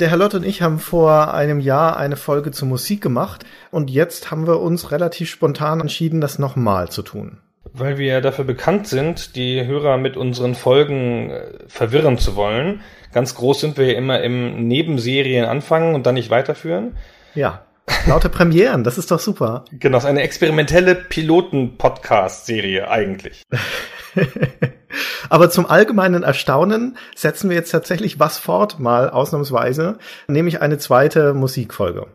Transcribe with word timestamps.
Der 0.00 0.08
Herr 0.08 0.16
Lott 0.16 0.32
und 0.32 0.46
ich 0.46 0.62
haben 0.62 0.78
vor 0.78 1.34
einem 1.34 1.60
Jahr 1.60 1.98
eine 1.98 2.16
Folge 2.16 2.52
zur 2.52 2.66
Musik 2.66 3.02
gemacht 3.02 3.44
und 3.70 3.90
jetzt 3.90 4.30
haben 4.30 4.46
wir 4.46 4.58
uns 4.58 4.92
relativ 4.92 5.28
spontan 5.28 5.78
entschieden, 5.78 6.22
das 6.22 6.38
nochmal 6.38 6.88
zu 6.88 7.02
tun. 7.02 7.36
Weil 7.74 7.98
wir 7.98 8.22
dafür 8.22 8.46
bekannt 8.46 8.86
sind, 8.86 9.36
die 9.36 9.66
Hörer 9.66 9.98
mit 9.98 10.16
unseren 10.16 10.54
Folgen 10.54 11.28
äh, 11.28 11.42
verwirren 11.68 12.16
zu 12.16 12.34
wollen. 12.34 12.80
Ganz 13.12 13.34
groß 13.34 13.60
sind 13.60 13.76
wir 13.76 13.92
ja 13.92 13.98
immer 13.98 14.22
im 14.22 14.66
Nebenserien 14.66 15.44
anfangen 15.44 15.94
und 15.94 16.06
dann 16.06 16.14
nicht 16.14 16.30
weiterführen. 16.30 16.96
Ja, 17.34 17.66
lauter 18.06 18.28
Premieren, 18.30 18.84
das 18.84 18.96
ist 18.96 19.10
doch 19.10 19.20
super. 19.20 19.66
Genau, 19.70 19.98
ist 19.98 20.06
eine 20.06 20.22
experimentelle 20.22 20.94
Piloten-Podcast-Serie 20.94 22.88
eigentlich. 22.88 23.42
Aber 25.28 25.50
zum 25.50 25.66
allgemeinen 25.66 26.22
Erstaunen 26.22 26.96
setzen 27.14 27.50
wir 27.50 27.56
jetzt 27.56 27.70
tatsächlich 27.70 28.18
was 28.18 28.38
fort, 28.38 28.80
mal 28.80 29.10
ausnahmsweise, 29.10 29.98
nämlich 30.26 30.60
eine 30.60 30.78
zweite 30.78 31.34
Musikfolge. 31.34 32.06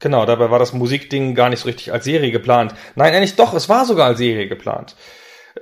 Genau, 0.00 0.26
dabei 0.26 0.50
war 0.50 0.58
das 0.58 0.72
Musikding 0.72 1.34
gar 1.34 1.48
nicht 1.48 1.60
so 1.60 1.66
richtig 1.66 1.92
als 1.92 2.04
Serie 2.04 2.30
geplant. 2.30 2.74
Nein, 2.94 3.14
eigentlich 3.14 3.36
doch, 3.36 3.54
es 3.54 3.68
war 3.68 3.84
sogar 3.84 4.08
als 4.08 4.18
Serie 4.18 4.48
geplant. 4.48 4.96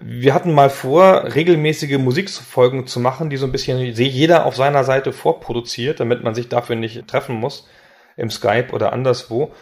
Wir 0.00 0.32
hatten 0.32 0.54
mal 0.54 0.70
vor, 0.70 1.34
regelmäßige 1.34 1.98
Musikfolgen 1.98 2.86
zu 2.86 2.98
machen, 2.98 3.28
die 3.28 3.36
so 3.36 3.44
ein 3.44 3.52
bisschen 3.52 3.78
jeder 3.78 4.46
auf 4.46 4.56
seiner 4.56 4.84
Seite 4.84 5.12
vorproduziert, 5.12 6.00
damit 6.00 6.24
man 6.24 6.34
sich 6.34 6.48
dafür 6.48 6.76
nicht 6.76 7.06
treffen 7.06 7.36
muss 7.36 7.68
im 8.16 8.30
Skype 8.30 8.72
oder 8.72 8.92
anderswo. 8.92 9.52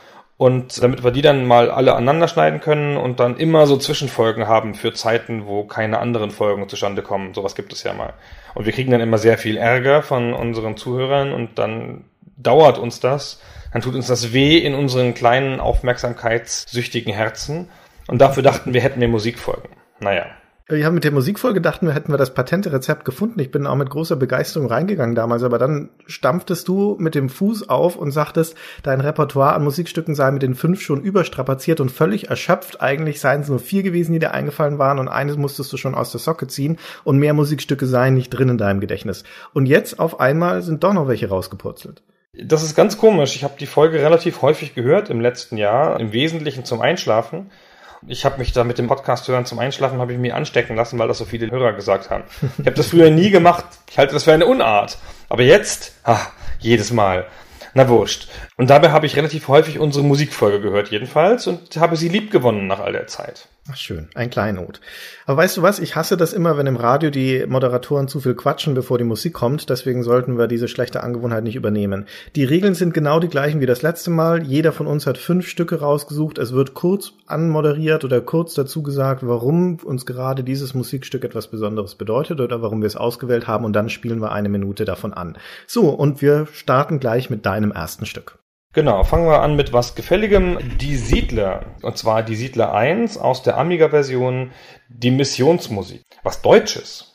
Und 0.41 0.83
damit 0.83 1.05
wir 1.05 1.10
die 1.10 1.20
dann 1.20 1.44
mal 1.44 1.70
alle 1.70 1.92
aneinander 1.92 2.27
schneiden 2.27 2.60
können 2.60 2.96
und 2.96 3.20
dann 3.20 3.36
immer 3.36 3.66
so 3.66 3.77
Zwischenfolgen 3.77 4.48
haben 4.48 4.74
für 4.74 4.94
Zeiten, 4.94 5.44
wo 5.44 5.64
keine 5.64 5.98
anderen 5.98 6.30
Folgen 6.30 6.66
zustande 6.66 7.02
kommen. 7.02 7.34
Sowas 7.34 7.55
gibt 7.55 7.74
es 7.74 7.83
ja 7.83 7.92
mal. 7.92 8.14
Und 8.55 8.64
wir 8.64 8.72
kriegen 8.72 8.91
dann 8.91 9.02
immer 9.02 9.18
sehr 9.18 9.36
viel 9.36 9.58
Ärger 9.58 10.00
von 10.00 10.33
unseren 10.33 10.78
Zuhörern 10.78 11.34
und 11.34 11.58
dann 11.58 12.05
dauert 12.38 12.78
uns 12.78 13.00
das. 13.00 13.42
Dann 13.74 13.83
tut 13.83 13.94
uns 13.94 14.06
das 14.06 14.33
weh 14.33 14.56
in 14.56 14.74
unseren 14.74 15.12
kleinen 15.12 15.61
aufmerksamkeitssüchtigen 15.61 17.12
Herzen. 17.12 17.68
Und 18.06 18.22
dafür 18.22 18.42
dachten 18.42 18.72
wir, 18.72 18.80
hätten 18.80 19.02
wir 19.02 19.08
Musikfolgen. 19.08 19.68
Naja. 19.98 20.24
Ja, 20.71 20.91
mit 20.91 21.03
der 21.03 21.11
Musikfolge 21.11 21.61
dachten 21.61 21.87
wir, 21.87 21.95
hätten 21.95 22.13
wir 22.13 22.17
das 22.17 22.33
patente 22.33 22.73
Rezept 22.73 23.05
gefunden. 23.05 23.41
Ich 23.41 23.51
bin 23.51 23.67
auch 23.67 23.75
mit 23.75 23.91
großer 23.91 24.15
Begeisterung 24.15 24.69
reingegangen 24.69 25.17
damals, 25.17 25.43
aber 25.43 25.59
dann 25.59 25.89
stampftest 26.07 26.69
du 26.69 26.97
mit 27.01 27.17
dem 27.17 27.29
Fuß 27.29 27.69
auf 27.69 27.97
und 27.97 28.13
sagtest, 28.13 28.57
dein 28.85 29.01
Repertoire 29.01 29.55
an 29.55 29.65
Musikstücken 29.65 30.15
sei 30.15 30.31
mit 30.31 30.43
den 30.43 30.55
fünf 30.55 30.81
schon 30.81 31.03
überstrapaziert 31.03 31.81
und 31.81 31.91
völlig 31.91 32.31
erschöpft. 32.31 32.81
Eigentlich 32.81 33.21
seien 33.21 33.41
es 33.41 33.48
nur 33.48 33.59
vier 33.59 33.83
gewesen, 33.83 34.13
die 34.13 34.21
dir 34.21 34.33
eingefallen 34.33 34.79
waren 34.79 35.01
und 35.01 35.09
eines 35.09 35.37
musstest 35.37 35.73
du 35.73 35.77
schon 35.77 35.97
aus 35.97 36.13
der 36.13 36.21
Socke 36.21 36.47
ziehen 36.47 36.79
und 37.03 37.19
mehr 37.19 37.35
Musikstücke 37.35 37.87
seien 37.87 38.15
nicht 38.15 38.31
drin 38.31 38.51
in 38.51 38.59
deinem 38.59 38.79
Gedächtnis. 38.79 39.25
Und 39.53 39.67
jetzt 39.67 39.98
auf 39.98 40.21
einmal 40.21 40.63
sind 40.63 40.85
doch 40.85 40.93
noch 40.93 41.09
welche 41.09 41.29
rausgepurzelt. 41.29 42.03
Das 42.33 42.63
ist 42.63 42.77
ganz 42.77 42.97
komisch. 42.97 43.35
Ich 43.35 43.43
habe 43.43 43.55
die 43.59 43.67
Folge 43.67 43.98
relativ 43.98 44.41
häufig 44.43 44.75
gehört 44.75 45.11
im 45.11 45.21
letzten 45.21 45.57
Jahr, 45.57 45.98
im 45.98 46.13
Wesentlichen 46.13 46.65
zum 46.65 46.81
Einschlafen. 46.81 47.51
Ich 48.06 48.25
habe 48.25 48.39
mich 48.39 48.53
da 48.53 48.65
mit 48.65 48.79
dem 48.79 48.87
Podcast 48.87 49.29
hören 49.29 49.45
zum 49.45 49.59
Einschlafen 49.59 50.01
habe 50.01 50.12
ich 50.12 50.19
mir 50.19 50.34
anstecken 50.34 50.75
lassen, 50.75 50.98
weil 50.98 51.09
das 51.09 51.19
so 51.19 51.27
viele 51.27 51.51
Hörer 51.51 51.75
gesagt 51.75 52.09
haben. 52.09 52.25
Ich 52.59 52.67
habe 52.67 52.73
das 52.73 52.89
früher 52.89 53.11
nie 53.11 53.31
gemacht. 53.31 53.67
Ich 53.91 53.98
halte 53.98 54.15
das 54.15 54.25
für 54.25 54.33
eine 54.33 54.47
Unart. 54.47 54.97
Aber 55.29 55.42
jetzt, 55.42 55.92
ach, 56.05 56.30
jedes 56.58 56.92
Mal. 56.92 57.27
Na 57.74 57.89
wurscht. 57.89 58.29
Und 58.57 58.70
dabei 58.70 58.91
habe 58.91 59.07
ich 59.07 59.17
relativ 59.17 59.48
häufig 59.48 59.79
unsere 59.79 60.05
Musikfolge 60.05 60.61
gehört, 60.61 60.89
jedenfalls, 60.89 61.47
und 61.47 61.77
habe 61.77 61.97
sie 61.97 62.08
lieb 62.08 62.30
gewonnen 62.30 62.67
nach 62.67 62.80
all 62.80 62.92
der 62.92 63.07
Zeit. 63.07 63.48
Ach 63.69 63.77
schön, 63.77 64.09
ein 64.15 64.31
Kleinod. 64.31 64.81
Aber 65.27 65.37
weißt 65.37 65.59
du 65.59 65.63
was, 65.63 65.81
ich 65.81 65.95
hasse 65.95 66.17
das 66.17 66.33
immer, 66.33 66.57
wenn 66.57 66.67
im 66.67 66.77
Radio 66.77 67.11
die 67.11 67.45
Moderatoren 67.47 68.09
zu 68.09 68.21
viel 68.21 68.35
quatschen, 68.35 68.75
bevor 68.75 68.97
die 68.97 69.05
Musik 69.05 69.35
kommt. 69.35 69.69
Deswegen 69.69 70.03
sollten 70.03 70.39
wir 70.39 70.48
diese 70.48 70.67
schlechte 70.67 71.03
Angewohnheit 71.03 71.45
nicht 71.45 71.57
übernehmen. 71.57 72.07
Die 72.37 72.45
Regeln 72.45 72.75
sind 72.75 72.95
genau 72.95 73.21
die 73.21 73.29
gleichen 73.29 73.61
wie 73.61 73.67
das 73.67 73.83
letzte 73.83 74.11
Mal. 74.11 74.43
Jeder 74.43 74.73
von 74.73 74.87
uns 74.87 75.07
hat 75.07 75.19
fünf 75.19 75.47
Stücke 75.47 75.81
rausgesucht. 75.81 76.39
Es 76.39 76.53
wird 76.53 76.73
kurz 76.73 77.13
anmoderiert 77.27 78.03
oder 78.03 78.23
kurz 78.23 78.55
dazu 78.55 78.83
gesagt, 78.83 79.27
warum 79.27 79.77
uns 79.85 80.07
gerade 80.07 80.42
dieses 80.42 80.73
Musikstück 80.73 81.23
etwas 81.23 81.48
Besonderes 81.48 81.97
bedeutet 81.97 82.41
oder 82.41 82.63
warum 82.63 82.81
wir 82.81 82.87
es 82.87 82.97
ausgewählt 82.97 83.47
haben. 83.47 83.67
Und 83.67 83.75
dann 83.75 83.91
spielen 83.91 84.23
wir 84.23 84.33
eine 84.33 84.48
Minute 84.48 84.87
davon 84.87 85.13
an. 85.13 85.37
So, 85.67 85.91
und 85.91 86.23
wir 86.23 86.48
starten 86.53 86.98
gleich 86.98 87.29
mit 87.29 87.45
deinem 87.45 87.73
ersten 87.73 88.07
Stück. 88.07 88.39
Genau, 88.73 89.03
fangen 89.03 89.27
wir 89.27 89.42
an 89.42 89.57
mit 89.57 89.73
was 89.73 89.97
Gefälligem. 89.97 90.58
Die 90.79 90.95
Siedler. 90.95 91.75
Und 91.83 91.98
zwar 91.98 92.23
die 92.23 92.36
Siedler 92.36 92.73
1 92.73 93.19
aus 93.19 93.42
der 93.42 93.58
Amiga-Version, 93.58 94.53
die 94.89 95.11
Missionsmusik. 95.11 96.05
Was 96.23 96.41
Deutsches. 96.41 97.10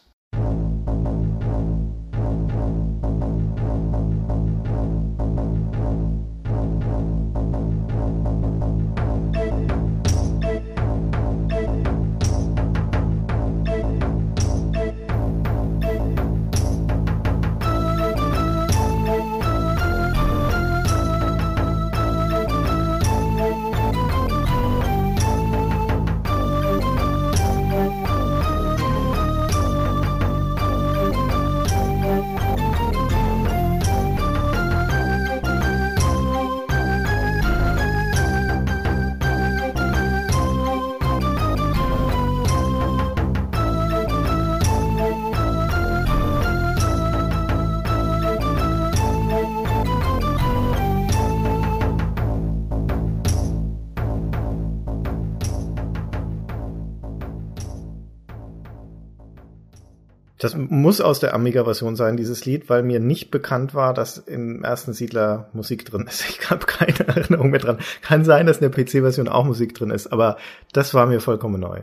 Das 60.56 60.70
muss 60.70 61.02
aus 61.02 61.20
der 61.20 61.34
Amiga-Version 61.34 61.96
sein, 61.96 62.18
dieses 62.18 62.46
Lied, 62.46 62.70
weil 62.70 62.82
mir 62.82 63.00
nicht 63.00 63.30
bekannt 63.30 63.76
war, 63.76 63.94
dass 63.94 64.18
im 64.18 64.64
ersten 64.64 64.94
Siedler 64.94 65.50
Musik 65.54 65.86
drin 65.86 66.06
ist. 66.08 66.26
Ich 66.30 66.50
habe 66.50 66.66
keine 66.66 67.00
Erinnerung 67.08 67.50
mehr 67.50 67.60
dran. 67.60 67.80
Kann 68.02 68.24
sein, 68.24 68.46
dass 68.46 68.58
in 68.58 68.72
der 68.72 68.84
PC-Version 68.84 69.28
auch 69.28 69.44
Musik 69.44 69.76
drin 69.76 69.90
ist, 69.90 70.08
aber 70.08 70.38
das 70.74 70.94
war 70.94 71.06
mir 71.08 71.20
vollkommen 71.20 71.60
neu. 71.60 71.82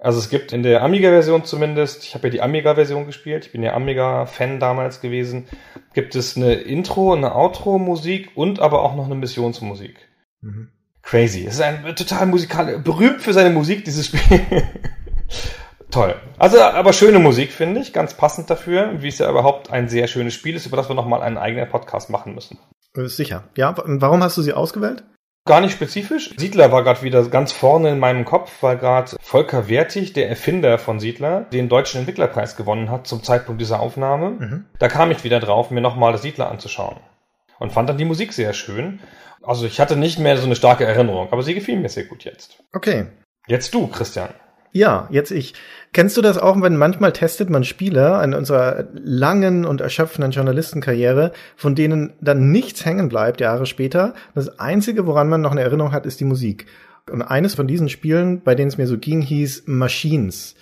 Also 0.00 0.18
es 0.18 0.30
gibt 0.30 0.52
in 0.52 0.62
der 0.62 0.82
Amiga-Version 0.82 1.44
zumindest, 1.44 2.02
ich 2.02 2.14
habe 2.14 2.26
ja 2.26 2.32
die 2.32 2.42
Amiga-Version 2.42 3.06
gespielt, 3.06 3.46
ich 3.46 3.52
bin 3.52 3.62
ja 3.62 3.72
Amiga-Fan 3.74 4.58
damals 4.58 5.00
gewesen, 5.00 5.46
gibt 5.94 6.16
es 6.16 6.36
eine 6.36 6.54
Intro, 6.54 7.14
eine 7.14 7.34
Outro-Musik 7.34 8.30
und 8.34 8.58
aber 8.58 8.82
auch 8.82 8.96
noch 8.96 9.06
eine 9.06 9.14
Missionsmusik. 9.14 9.96
Mhm. 10.40 10.70
Crazy. 11.02 11.46
Es 11.46 11.54
ist 11.54 11.62
ein 11.62 11.94
total 11.94 12.26
musikal, 12.26 12.78
berühmt 12.78 13.22
für 13.22 13.32
seine 13.32 13.50
Musik, 13.50 13.84
dieses 13.84 14.06
Spiel. 14.06 14.20
Toll. 15.92 16.14
Also, 16.38 16.60
aber 16.60 16.94
schöne 16.94 17.18
Musik, 17.18 17.52
finde 17.52 17.80
ich, 17.80 17.92
ganz 17.92 18.14
passend 18.14 18.48
dafür, 18.48 19.02
wie 19.02 19.08
es 19.08 19.18
ja 19.18 19.30
überhaupt 19.30 19.70
ein 19.70 19.88
sehr 19.88 20.08
schönes 20.08 20.32
Spiel 20.32 20.56
ist, 20.56 20.66
über 20.66 20.78
das 20.78 20.88
wir 20.88 20.96
nochmal 20.96 21.22
einen 21.22 21.36
eigenen 21.36 21.68
Podcast 21.68 22.08
machen 22.08 22.34
müssen. 22.34 22.58
Sicher. 22.94 23.44
Ja, 23.56 23.74
warum 23.76 24.22
hast 24.22 24.38
du 24.38 24.42
sie 24.42 24.54
ausgewählt? 24.54 25.04
Gar 25.44 25.60
nicht 25.60 25.72
spezifisch. 25.72 26.34
Siedler 26.36 26.72
war 26.72 26.84
gerade 26.84 27.02
wieder 27.02 27.22
ganz 27.24 27.52
vorne 27.52 27.90
in 27.90 27.98
meinem 27.98 28.24
Kopf, 28.24 28.62
weil 28.62 28.78
gerade 28.78 29.16
Volker 29.20 29.68
Wertig, 29.68 30.12
der 30.12 30.28
Erfinder 30.28 30.78
von 30.78 30.98
Siedler, 30.98 31.42
den 31.52 31.68
deutschen 31.68 31.98
Entwicklerpreis 31.98 32.56
gewonnen 32.56 32.90
hat 32.90 33.06
zum 33.06 33.22
Zeitpunkt 33.22 33.60
dieser 33.60 33.80
Aufnahme. 33.80 34.30
Mhm. 34.30 34.64
Da 34.78 34.88
kam 34.88 35.10
ich 35.10 35.24
wieder 35.24 35.40
drauf, 35.40 35.70
mir 35.70 35.80
nochmal 35.80 36.12
das 36.12 36.22
Siedler 36.22 36.50
anzuschauen. 36.50 36.96
Und 37.58 37.72
fand 37.72 37.88
dann 37.88 37.98
die 37.98 38.04
Musik 38.04 38.32
sehr 38.32 38.52
schön. 38.54 39.00
Also 39.42 39.66
ich 39.66 39.80
hatte 39.80 39.96
nicht 39.96 40.18
mehr 40.18 40.36
so 40.36 40.46
eine 40.46 40.56
starke 40.56 40.84
Erinnerung, 40.84 41.32
aber 41.32 41.42
sie 41.42 41.54
gefiel 41.54 41.78
mir 41.78 41.88
sehr 41.88 42.04
gut 42.04 42.24
jetzt. 42.24 42.62
Okay. 42.72 43.06
Jetzt 43.48 43.74
du, 43.74 43.88
Christian. 43.88 44.30
Ja, 44.72 45.06
jetzt 45.10 45.30
ich. 45.30 45.52
Kennst 45.92 46.16
du 46.16 46.22
das 46.22 46.38
auch, 46.38 46.60
wenn 46.62 46.76
manchmal 46.76 47.12
testet 47.12 47.50
man 47.50 47.62
Spieler 47.62 48.24
in 48.24 48.32
unserer 48.32 48.86
langen 48.94 49.66
und 49.66 49.82
erschöpfenden 49.82 50.32
Journalistenkarriere, 50.32 51.32
von 51.56 51.74
denen 51.74 52.14
dann 52.22 52.50
nichts 52.50 52.86
hängen 52.86 53.10
bleibt 53.10 53.42
Jahre 53.42 53.66
später? 53.66 54.14
Das 54.34 54.58
Einzige, 54.58 55.06
woran 55.06 55.28
man 55.28 55.42
noch 55.42 55.50
eine 55.50 55.60
Erinnerung 55.60 55.92
hat, 55.92 56.06
ist 56.06 56.20
die 56.20 56.24
Musik. 56.24 56.66
Und 57.10 57.20
eines 57.20 57.54
von 57.54 57.66
diesen 57.66 57.90
Spielen, 57.90 58.40
bei 58.42 58.54
denen 58.54 58.68
es 58.68 58.78
mir 58.78 58.86
so 58.86 58.96
ging, 58.96 59.20
hieß 59.20 59.64
Machines. 59.66 60.54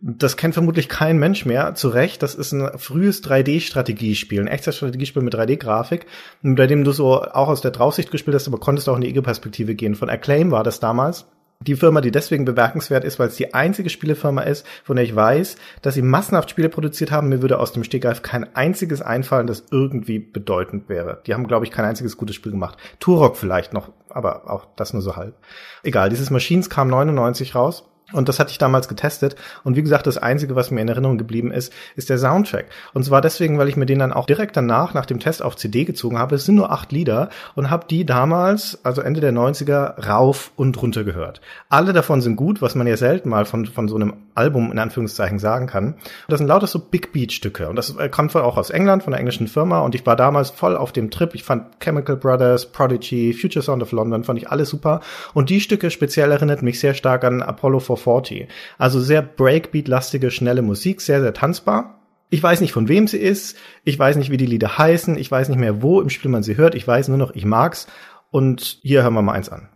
Das 0.00 0.36
kennt 0.36 0.54
vermutlich 0.54 0.88
kein 0.88 1.18
Mensch 1.18 1.46
mehr. 1.46 1.76
Zu 1.76 1.90
Recht, 1.90 2.24
das 2.24 2.34
ist 2.34 2.50
ein 2.50 2.76
frühes 2.76 3.22
3D-Strategiespiel, 3.22 4.40
ein 4.40 4.48
echtes 4.48 4.74
Strategiespiel 4.76 5.22
mit 5.22 5.36
3D-Grafik, 5.36 6.06
bei 6.42 6.66
dem 6.66 6.82
du 6.82 6.90
so 6.90 7.22
auch 7.22 7.46
aus 7.46 7.60
der 7.60 7.70
Draufsicht 7.70 8.10
gespielt 8.10 8.34
hast, 8.34 8.48
aber 8.48 8.58
konntest 8.58 8.88
auch 8.88 8.96
in 8.96 9.02
die 9.02 9.10
Ego-Perspektive 9.10 9.76
gehen. 9.76 9.94
Von 9.94 10.10
Acclaim 10.10 10.50
war 10.50 10.64
das 10.64 10.80
damals. 10.80 11.26
Die 11.66 11.76
Firma, 11.76 12.00
die 12.00 12.10
deswegen 12.10 12.44
bemerkenswert 12.44 13.04
ist, 13.04 13.18
weil 13.18 13.28
es 13.28 13.36
die 13.36 13.54
einzige 13.54 13.90
Spielefirma 13.90 14.42
ist, 14.42 14.66
von 14.84 14.96
der 14.96 15.04
ich 15.04 15.14
weiß, 15.14 15.56
dass 15.82 15.94
sie 15.94 16.02
massenhaft 16.02 16.50
Spiele 16.50 16.68
produziert 16.68 17.10
haben. 17.10 17.28
Mir 17.28 17.42
würde 17.42 17.58
aus 17.58 17.72
dem 17.72 17.84
Stegreif 17.84 18.22
kein 18.22 18.54
einziges 18.56 19.02
einfallen, 19.02 19.46
das 19.46 19.64
irgendwie 19.70 20.18
bedeutend 20.18 20.88
wäre. 20.88 21.22
Die 21.26 21.34
haben, 21.34 21.46
glaube 21.46 21.64
ich, 21.64 21.70
kein 21.70 21.84
einziges 21.84 22.16
gutes 22.16 22.36
Spiel 22.36 22.52
gemacht. 22.52 22.78
Turok 22.98 23.36
vielleicht 23.36 23.72
noch, 23.72 23.90
aber 24.08 24.50
auch 24.50 24.66
das 24.76 24.92
nur 24.92 25.02
so 25.02 25.16
halb. 25.16 25.34
Egal, 25.82 26.08
dieses 26.08 26.30
Machines 26.30 26.68
kam 26.68 26.88
99 26.88 27.54
raus 27.54 27.84
und 28.12 28.28
das 28.28 28.38
hatte 28.38 28.50
ich 28.50 28.58
damals 28.58 28.88
getestet. 28.88 29.36
Und 29.64 29.76
wie 29.76 29.82
gesagt, 29.82 30.06
das 30.06 30.18
Einzige, 30.18 30.56
was 30.56 30.70
mir 30.70 30.80
in 30.80 30.88
Erinnerung 30.88 31.18
geblieben 31.18 31.52
ist, 31.52 31.72
ist 31.96 32.10
der 32.10 32.18
Soundtrack. 32.18 32.66
Und 32.92 33.04
zwar 33.04 33.20
deswegen, 33.20 33.58
weil 33.58 33.68
ich 33.68 33.76
mir 33.76 33.86
den 33.86 33.98
dann 33.98 34.12
auch 34.12 34.26
direkt 34.26 34.56
danach, 34.56 34.94
nach 34.94 35.06
dem 35.06 35.20
Test 35.20 35.42
auf 35.42 35.56
CD 35.56 35.84
gezogen 35.84 36.18
habe. 36.18 36.34
Es 36.34 36.44
sind 36.44 36.56
nur 36.56 36.70
acht 36.70 36.92
Lieder 36.92 37.30
und 37.54 37.70
habe 37.70 37.86
die 37.88 38.04
damals, 38.04 38.78
also 38.84 39.02
Ende 39.02 39.20
der 39.20 39.32
90er, 39.32 40.06
rauf 40.06 40.52
und 40.56 40.80
runter 40.80 41.04
gehört. 41.04 41.40
Alle 41.68 41.92
davon 41.92 42.20
sind 42.20 42.36
gut, 42.36 42.62
was 42.62 42.74
man 42.74 42.86
ja 42.86 42.96
selten 42.96 43.28
mal 43.28 43.44
von, 43.44 43.66
von 43.66 43.88
so 43.88 43.96
einem 43.96 44.14
Album 44.34 44.72
in 44.72 44.78
Anführungszeichen 44.78 45.38
sagen 45.38 45.66
kann. 45.66 45.94
Das 46.28 46.38
sind 46.38 46.46
lauter 46.46 46.66
so 46.66 46.78
Big 46.78 47.12
Beat 47.12 47.32
Stücke. 47.32 47.68
Und 47.68 47.76
das 47.76 47.94
kommt 48.10 48.34
auch 48.36 48.56
aus 48.56 48.70
England, 48.70 49.02
von 49.02 49.12
einer 49.12 49.20
englischen 49.20 49.46
Firma. 49.46 49.80
Und 49.80 49.94
ich 49.94 50.06
war 50.06 50.16
damals 50.16 50.50
voll 50.50 50.76
auf 50.76 50.92
dem 50.92 51.10
Trip. 51.10 51.34
Ich 51.34 51.44
fand 51.44 51.80
Chemical 51.80 52.16
Brothers, 52.16 52.66
Prodigy, 52.66 53.34
Future 53.34 53.62
Sound 53.62 53.82
of 53.82 53.92
London, 53.92 54.24
fand 54.24 54.38
ich 54.38 54.50
alles 54.50 54.70
super. 54.70 55.00
Und 55.34 55.50
die 55.50 55.60
Stücke 55.60 55.90
speziell 55.90 56.30
erinnert 56.30 56.62
mich 56.62 56.80
sehr 56.80 56.94
stark 56.94 57.24
an 57.24 57.42
Apollo 57.42 57.80
4 57.80 57.96
440. 58.02 58.48
Also 58.78 59.00
sehr 59.00 59.22
Breakbeat-lastige, 59.22 60.30
schnelle 60.30 60.62
Musik, 60.62 61.00
sehr, 61.00 61.20
sehr 61.20 61.34
tanzbar. 61.34 62.00
Ich 62.30 62.42
weiß 62.42 62.60
nicht, 62.62 62.72
von 62.72 62.88
wem 62.88 63.06
sie 63.06 63.18
ist. 63.18 63.56
Ich 63.84 63.98
weiß 63.98 64.16
nicht, 64.16 64.30
wie 64.30 64.38
die 64.38 64.46
Lieder 64.46 64.78
heißen. 64.78 65.18
Ich 65.18 65.30
weiß 65.30 65.48
nicht 65.48 65.58
mehr, 65.58 65.82
wo 65.82 66.00
im 66.00 66.08
Spiel 66.08 66.30
man 66.30 66.42
sie 66.42 66.56
hört. 66.56 66.74
Ich 66.74 66.86
weiß 66.86 67.08
nur 67.08 67.18
noch, 67.18 67.34
ich 67.34 67.44
mag's. 67.44 67.86
Und 68.30 68.78
hier 68.82 69.02
hören 69.02 69.14
wir 69.14 69.22
mal 69.22 69.34
eins 69.34 69.50
an. 69.50 69.68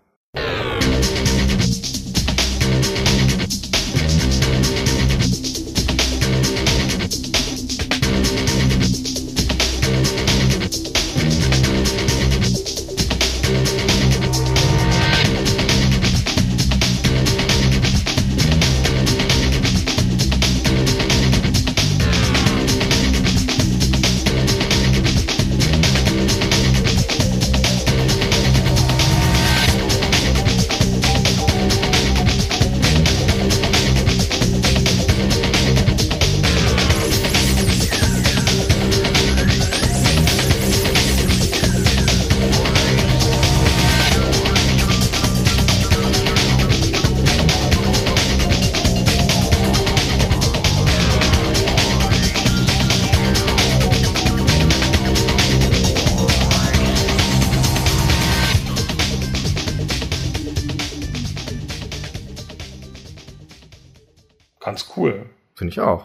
Ich 65.76 65.80
auch. 65.80 66.04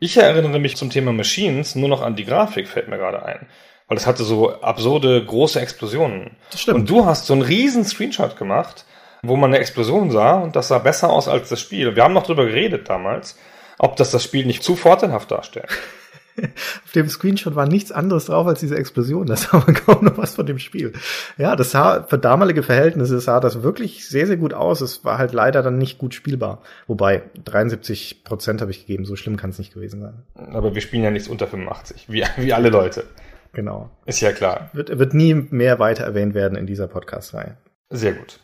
Ich 0.00 0.16
erinnere 0.16 0.58
mich 0.58 0.76
zum 0.76 0.90
Thema 0.90 1.12
Machines 1.12 1.74
nur 1.74 1.88
noch 1.88 2.02
an 2.02 2.16
die 2.16 2.24
Grafik, 2.24 2.68
fällt 2.68 2.88
mir 2.88 2.98
gerade 2.98 3.24
ein. 3.24 3.46
Weil 3.88 3.96
es 3.96 4.06
hatte 4.06 4.24
so 4.24 4.60
absurde 4.60 5.24
große 5.24 5.60
Explosionen. 5.60 6.36
Das 6.50 6.60
stimmt. 6.60 6.80
Und 6.80 6.90
du 6.90 7.04
hast 7.04 7.26
so 7.26 7.32
einen 7.32 7.42
riesen 7.42 7.84
Screenshot 7.84 8.36
gemacht, 8.36 8.86
wo 9.22 9.36
man 9.36 9.50
eine 9.50 9.60
Explosion 9.60 10.10
sah 10.10 10.40
und 10.40 10.56
das 10.56 10.68
sah 10.68 10.78
besser 10.78 11.10
aus 11.10 11.28
als 11.28 11.48
das 11.48 11.60
Spiel. 11.60 11.94
Wir 11.94 12.02
haben 12.04 12.14
noch 12.14 12.26
drüber 12.26 12.46
geredet 12.46 12.88
damals, 12.88 13.38
ob 13.78 13.96
das 13.96 14.10
das 14.10 14.24
Spiel 14.24 14.46
nicht 14.46 14.62
zu 14.62 14.76
vorteilhaft 14.76 15.30
darstellt. 15.30 15.68
Auf 16.84 16.92
dem 16.92 17.08
Screenshot 17.08 17.54
war 17.54 17.66
nichts 17.66 17.92
anderes 17.92 18.26
drauf 18.26 18.46
als 18.46 18.60
diese 18.60 18.76
Explosion. 18.76 19.26
Das 19.26 19.42
sah 19.42 19.58
man 19.58 19.74
kaum 19.86 20.04
noch 20.04 20.18
was 20.18 20.34
von 20.34 20.46
dem 20.46 20.58
Spiel. 20.58 20.92
Ja, 21.38 21.56
das 21.56 21.70
sah 21.70 22.02
für 22.02 22.18
damalige 22.18 22.62
Verhältnisse 22.62 23.20
sah 23.20 23.40
das 23.40 23.62
wirklich 23.62 24.08
sehr, 24.08 24.26
sehr 24.26 24.36
gut 24.36 24.54
aus. 24.54 24.80
Es 24.80 25.04
war 25.04 25.18
halt 25.18 25.32
leider 25.32 25.62
dann 25.62 25.78
nicht 25.78 25.98
gut 25.98 26.14
spielbar. 26.14 26.62
Wobei 26.86 27.22
73 27.44 28.24
Prozent 28.24 28.60
habe 28.60 28.70
ich 28.70 28.86
gegeben. 28.86 29.04
So 29.04 29.16
schlimm 29.16 29.36
kann 29.36 29.50
es 29.50 29.58
nicht 29.58 29.74
gewesen 29.74 30.00
sein. 30.00 30.22
Aber 30.52 30.74
wir 30.74 30.80
spielen 30.80 31.04
ja 31.04 31.10
nichts 31.10 31.28
unter 31.28 31.46
85, 31.46 32.06
wie, 32.08 32.24
wie 32.36 32.52
alle 32.52 32.70
Leute. 32.70 33.04
Genau. 33.52 33.90
Ist 34.04 34.20
ja 34.20 34.32
klar. 34.32 34.70
Wird, 34.72 34.98
wird 34.98 35.14
nie 35.14 35.34
mehr 35.34 35.78
weiter 35.78 36.04
erwähnt 36.04 36.34
werden 36.34 36.58
in 36.58 36.66
dieser 36.66 36.88
Podcast-Reihe. 36.88 37.56
Sehr 37.90 38.14
gut. 38.14 38.40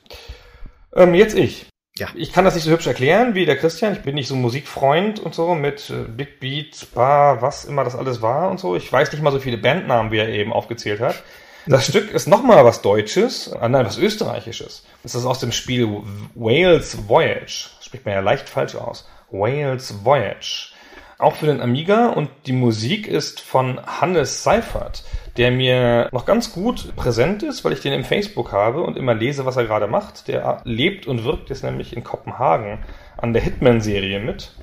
Ähm, 0.94 1.14
jetzt 1.14 1.36
ich. 1.36 1.66
Ja. 1.96 2.08
Ich 2.14 2.32
kann 2.32 2.44
das 2.44 2.54
nicht 2.54 2.64
so 2.64 2.70
hübsch 2.70 2.86
erklären 2.86 3.34
wie 3.34 3.46
der 3.46 3.56
Christian. 3.56 3.92
Ich 3.92 4.02
bin 4.02 4.14
nicht 4.14 4.28
so 4.28 4.36
Musikfreund 4.36 5.18
und 5.18 5.34
so 5.34 5.54
mit 5.54 5.90
äh, 5.90 6.04
Big 6.08 6.40
Beat, 6.40 6.86
Bar, 6.94 7.42
was 7.42 7.64
immer 7.64 7.84
das 7.84 7.96
alles 7.96 8.22
war 8.22 8.50
und 8.50 8.60
so. 8.60 8.76
Ich 8.76 8.90
weiß 8.90 9.12
nicht 9.12 9.22
mal 9.22 9.32
so 9.32 9.40
viele 9.40 9.58
Bandnamen, 9.58 10.12
wie 10.12 10.18
er 10.18 10.28
eben 10.28 10.52
aufgezählt 10.52 11.00
hat. 11.00 11.22
Das 11.66 11.86
Stück 11.86 12.10
ist 12.10 12.26
nochmal 12.26 12.64
was 12.64 12.80
Deutsches, 12.80 13.52
ah, 13.52 13.68
nein, 13.68 13.84
was 13.84 13.98
Österreichisches. 13.98 14.84
Das 15.02 15.14
ist 15.14 15.26
aus 15.26 15.40
dem 15.40 15.52
Spiel 15.52 16.02
Wales 16.34 17.06
Voyage. 17.06 17.68
Spricht 17.82 18.06
man 18.06 18.14
ja 18.14 18.20
leicht 18.20 18.48
falsch 18.48 18.76
aus. 18.76 19.06
Wales 19.30 20.04
Voyage. 20.04 20.72
Auch 21.20 21.36
für 21.36 21.46
den 21.46 21.60
Amiga 21.60 22.08
und 22.08 22.30
die 22.46 22.54
Musik 22.54 23.06
ist 23.06 23.42
von 23.42 23.78
Hannes 23.84 24.42
Seifert, 24.42 25.04
der 25.36 25.50
mir 25.50 26.08
noch 26.12 26.24
ganz 26.24 26.50
gut 26.50 26.96
präsent 26.96 27.42
ist, 27.42 27.62
weil 27.62 27.74
ich 27.74 27.80
den 27.80 27.92
im 27.92 28.04
Facebook 28.04 28.52
habe 28.52 28.82
und 28.82 28.96
immer 28.96 29.12
lese, 29.12 29.44
was 29.44 29.58
er 29.58 29.64
gerade 29.64 29.86
macht. 29.86 30.28
Der 30.28 30.62
lebt 30.64 31.06
und 31.06 31.24
wirkt 31.24 31.50
jetzt 31.50 31.62
nämlich 31.62 31.94
in 31.94 32.04
Kopenhagen 32.04 32.78
an 33.18 33.34
der 33.34 33.42
Hitman-Serie 33.42 34.18
mit. 34.18 34.54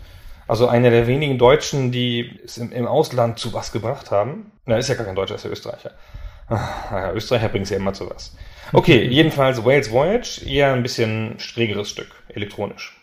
Also 0.48 0.68
einer 0.68 0.90
der 0.90 1.06
wenigen 1.06 1.38
Deutschen, 1.38 1.92
die 1.92 2.40
es 2.44 2.58
im, 2.58 2.72
im 2.72 2.88
Ausland 2.88 3.38
zu 3.38 3.54
was 3.54 3.72
gebracht 3.72 4.10
haben. 4.10 4.52
Na, 4.66 4.78
ist 4.78 4.90
ja 4.90 4.96
gar 4.96 5.06
kein 5.06 5.16
Deutscher, 5.16 5.36
ist 5.36 5.46
ja 5.46 5.52
Österreicher. 5.52 5.92
Ah, 6.50 6.70
ja, 6.92 7.14
Österreicher 7.14 7.50
bringt 7.50 7.66
es 7.66 7.70
ja 7.70 7.78
immer 7.78 7.94
zu 7.94 8.10
was. 8.10 8.36
Okay, 8.74 9.04
jedenfalls 9.12 9.64
Wales 9.64 9.92
Voyage, 9.92 10.44
eher 10.44 10.74
ein 10.74 10.82
bisschen 10.82 11.36
strägeres 11.38 11.92
Stück, 11.92 12.10
elektronisch. 12.30 12.98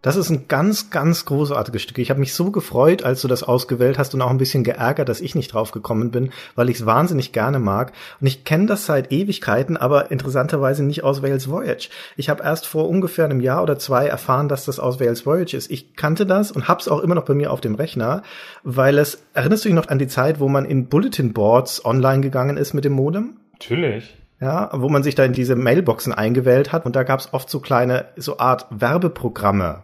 Das 0.00 0.14
ist 0.14 0.30
ein 0.30 0.46
ganz, 0.46 0.90
ganz 0.90 1.24
großartiges 1.24 1.82
Stück. 1.82 1.98
Ich 1.98 2.10
habe 2.10 2.20
mich 2.20 2.32
so 2.32 2.52
gefreut, 2.52 3.02
als 3.02 3.20
du 3.20 3.26
das 3.26 3.42
ausgewählt 3.42 3.98
hast 3.98 4.14
und 4.14 4.22
auch 4.22 4.30
ein 4.30 4.38
bisschen 4.38 4.62
geärgert, 4.62 5.08
dass 5.08 5.20
ich 5.20 5.34
nicht 5.34 5.52
drauf 5.52 5.72
gekommen 5.72 6.12
bin, 6.12 6.30
weil 6.54 6.70
ich 6.70 6.76
es 6.76 6.86
wahnsinnig 6.86 7.32
gerne 7.32 7.58
mag. 7.58 7.92
Und 8.20 8.28
ich 8.28 8.44
kenne 8.44 8.66
das 8.66 8.86
seit 8.86 9.10
Ewigkeiten, 9.10 9.76
aber 9.76 10.12
interessanterweise 10.12 10.84
nicht 10.84 11.02
aus 11.02 11.20
Wales 11.20 11.50
Voyage. 11.50 11.88
Ich 12.16 12.28
habe 12.28 12.44
erst 12.44 12.66
vor 12.66 12.88
ungefähr 12.88 13.24
einem 13.24 13.40
Jahr 13.40 13.62
oder 13.62 13.78
zwei 13.78 14.06
erfahren, 14.06 14.48
dass 14.48 14.64
das 14.64 14.78
aus 14.78 15.00
Wales 15.00 15.26
Voyage 15.26 15.56
ist. 15.56 15.68
Ich 15.68 15.96
kannte 15.96 16.26
das 16.26 16.52
und 16.52 16.68
hab's 16.68 16.86
auch 16.86 17.00
immer 17.00 17.16
noch 17.16 17.24
bei 17.24 17.34
mir 17.34 17.52
auf 17.52 17.60
dem 17.60 17.74
Rechner, 17.74 18.22
weil 18.62 18.98
es, 18.98 19.24
erinnerst 19.34 19.64
du 19.64 19.68
dich 19.68 19.76
noch 19.76 19.88
an 19.88 19.98
die 19.98 20.06
Zeit, 20.06 20.38
wo 20.38 20.48
man 20.48 20.64
in 20.64 20.86
Bulletin 20.86 21.32
Boards 21.32 21.84
online 21.84 22.20
gegangen 22.20 22.56
ist 22.56 22.72
mit 22.72 22.84
dem 22.84 22.92
Modem? 22.92 23.38
Natürlich 23.54 24.14
ja, 24.40 24.70
wo 24.72 24.88
man 24.88 25.02
sich 25.02 25.14
da 25.14 25.24
in 25.24 25.32
diese 25.32 25.56
Mailboxen 25.56 26.12
eingewählt 26.12 26.72
hat 26.72 26.86
und 26.86 26.94
da 26.94 27.02
gab 27.02 27.20
es 27.20 27.32
oft 27.32 27.50
so 27.50 27.60
kleine, 27.60 28.06
so 28.16 28.38
Art 28.38 28.66
Werbeprogramme. 28.70 29.82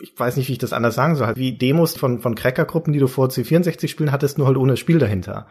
Ich 0.00 0.18
weiß 0.18 0.36
nicht, 0.36 0.48
wie 0.48 0.52
ich 0.52 0.58
das 0.58 0.72
anders 0.72 0.94
sagen 0.94 1.16
soll, 1.16 1.34
wie 1.36 1.56
Demos 1.56 1.96
von, 1.96 2.20
von 2.20 2.34
Crackergruppen, 2.34 2.92
die 2.92 2.98
du 2.98 3.08
vor 3.08 3.28
C64 3.28 3.88
spielen 3.88 4.12
hattest, 4.12 4.38
nur 4.38 4.46
halt 4.46 4.56
ohne 4.56 4.76
Spiel 4.76 4.98
dahinter. 4.98 5.46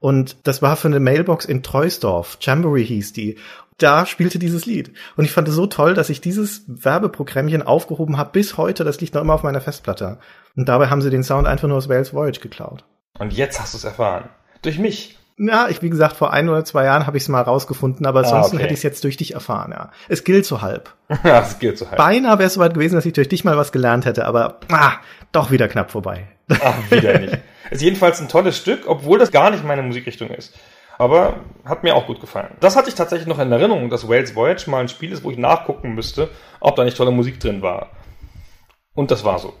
Und 0.00 0.48
das 0.48 0.62
war 0.62 0.74
für 0.76 0.88
eine 0.88 0.98
Mailbox 0.98 1.44
in 1.44 1.62
Treusdorf, 1.62 2.38
Jamboree 2.40 2.82
hieß 2.82 3.12
die. 3.12 3.38
Da 3.78 4.04
spielte 4.04 4.38
dieses 4.38 4.66
Lied. 4.66 4.92
Und 5.16 5.24
ich 5.24 5.32
fand 5.32 5.48
es 5.48 5.54
so 5.54 5.66
toll, 5.66 5.94
dass 5.94 6.10
ich 6.10 6.20
dieses 6.20 6.64
Werbeprogrammchen 6.66 7.62
aufgehoben 7.62 8.16
habe 8.16 8.30
bis 8.32 8.56
heute. 8.56 8.84
Das 8.84 9.00
liegt 9.00 9.14
noch 9.14 9.22
immer 9.22 9.34
auf 9.34 9.44
meiner 9.44 9.60
Festplatte. 9.60 10.18
Und 10.56 10.68
dabei 10.68 10.88
haben 10.88 11.02
sie 11.02 11.10
den 11.10 11.22
Sound 11.22 11.46
einfach 11.46 11.68
nur 11.68 11.76
aus 11.76 11.88
Wales 11.88 12.12
Voyage 12.12 12.40
geklaut. 12.40 12.84
Und 13.18 13.32
jetzt 13.32 13.60
hast 13.60 13.74
du 13.74 13.78
es 13.78 13.84
erfahren. 13.84 14.28
Durch 14.62 14.78
mich. 14.78 15.18
Ja, 15.38 15.68
ich, 15.68 15.82
wie 15.82 15.90
gesagt, 15.90 16.16
vor 16.16 16.32
ein 16.32 16.48
oder 16.48 16.64
zwei 16.64 16.84
Jahren 16.84 17.06
habe 17.06 17.16
ich 17.16 17.24
es 17.24 17.28
mal 17.28 17.40
rausgefunden, 17.40 18.06
aber 18.06 18.20
ansonsten 18.20 18.56
ah, 18.56 18.58
okay. 18.58 18.64
hätte 18.64 18.74
ich 18.74 18.80
es 18.80 18.82
jetzt 18.82 19.02
durch 19.04 19.16
dich 19.16 19.34
erfahren, 19.34 19.72
ja. 19.72 19.90
Es 20.08 20.24
gilt 20.24 20.44
so 20.44 20.60
halb. 20.60 20.94
ja, 21.24 21.40
es 21.42 21.58
gilt 21.58 21.78
so 21.78 21.86
halb. 21.86 21.96
Beinahe 21.96 22.38
wäre 22.38 22.46
es 22.46 22.54
soweit 22.54 22.74
gewesen, 22.74 22.94
dass 22.94 23.06
ich 23.06 23.12
durch 23.12 23.28
dich 23.28 23.44
mal 23.44 23.56
was 23.56 23.72
gelernt 23.72 24.04
hätte, 24.04 24.26
aber 24.26 24.60
ah, 24.70 24.94
doch 25.32 25.50
wieder 25.50 25.68
knapp 25.68 25.90
vorbei. 25.90 26.26
Ach, 26.48 26.90
wieder 26.90 27.18
nicht. 27.18 27.38
Ist 27.70 27.82
jedenfalls 27.82 28.20
ein 28.20 28.28
tolles 28.28 28.58
Stück, 28.58 28.82
obwohl 28.86 29.18
das 29.18 29.30
gar 29.30 29.50
nicht 29.50 29.64
meine 29.64 29.82
Musikrichtung 29.82 30.28
ist. 30.28 30.54
Aber 30.98 31.40
hat 31.64 31.82
mir 31.82 31.96
auch 31.96 32.06
gut 32.06 32.20
gefallen. 32.20 32.54
Das 32.60 32.76
hatte 32.76 32.88
ich 32.88 32.94
tatsächlich 32.94 33.26
noch 33.26 33.38
in 33.38 33.50
Erinnerung, 33.50 33.88
dass 33.88 34.08
Wales 34.08 34.36
Voyage 34.36 34.70
mal 34.70 34.80
ein 34.80 34.88
Spiel 34.88 35.10
ist, 35.10 35.24
wo 35.24 35.30
ich 35.30 35.38
nachgucken 35.38 35.94
müsste, 35.94 36.28
ob 36.60 36.76
da 36.76 36.84
nicht 36.84 36.96
tolle 36.96 37.10
Musik 37.10 37.40
drin 37.40 37.62
war. 37.62 37.90
Und 38.94 39.10
das 39.10 39.24
war 39.24 39.38
so. 39.38 39.54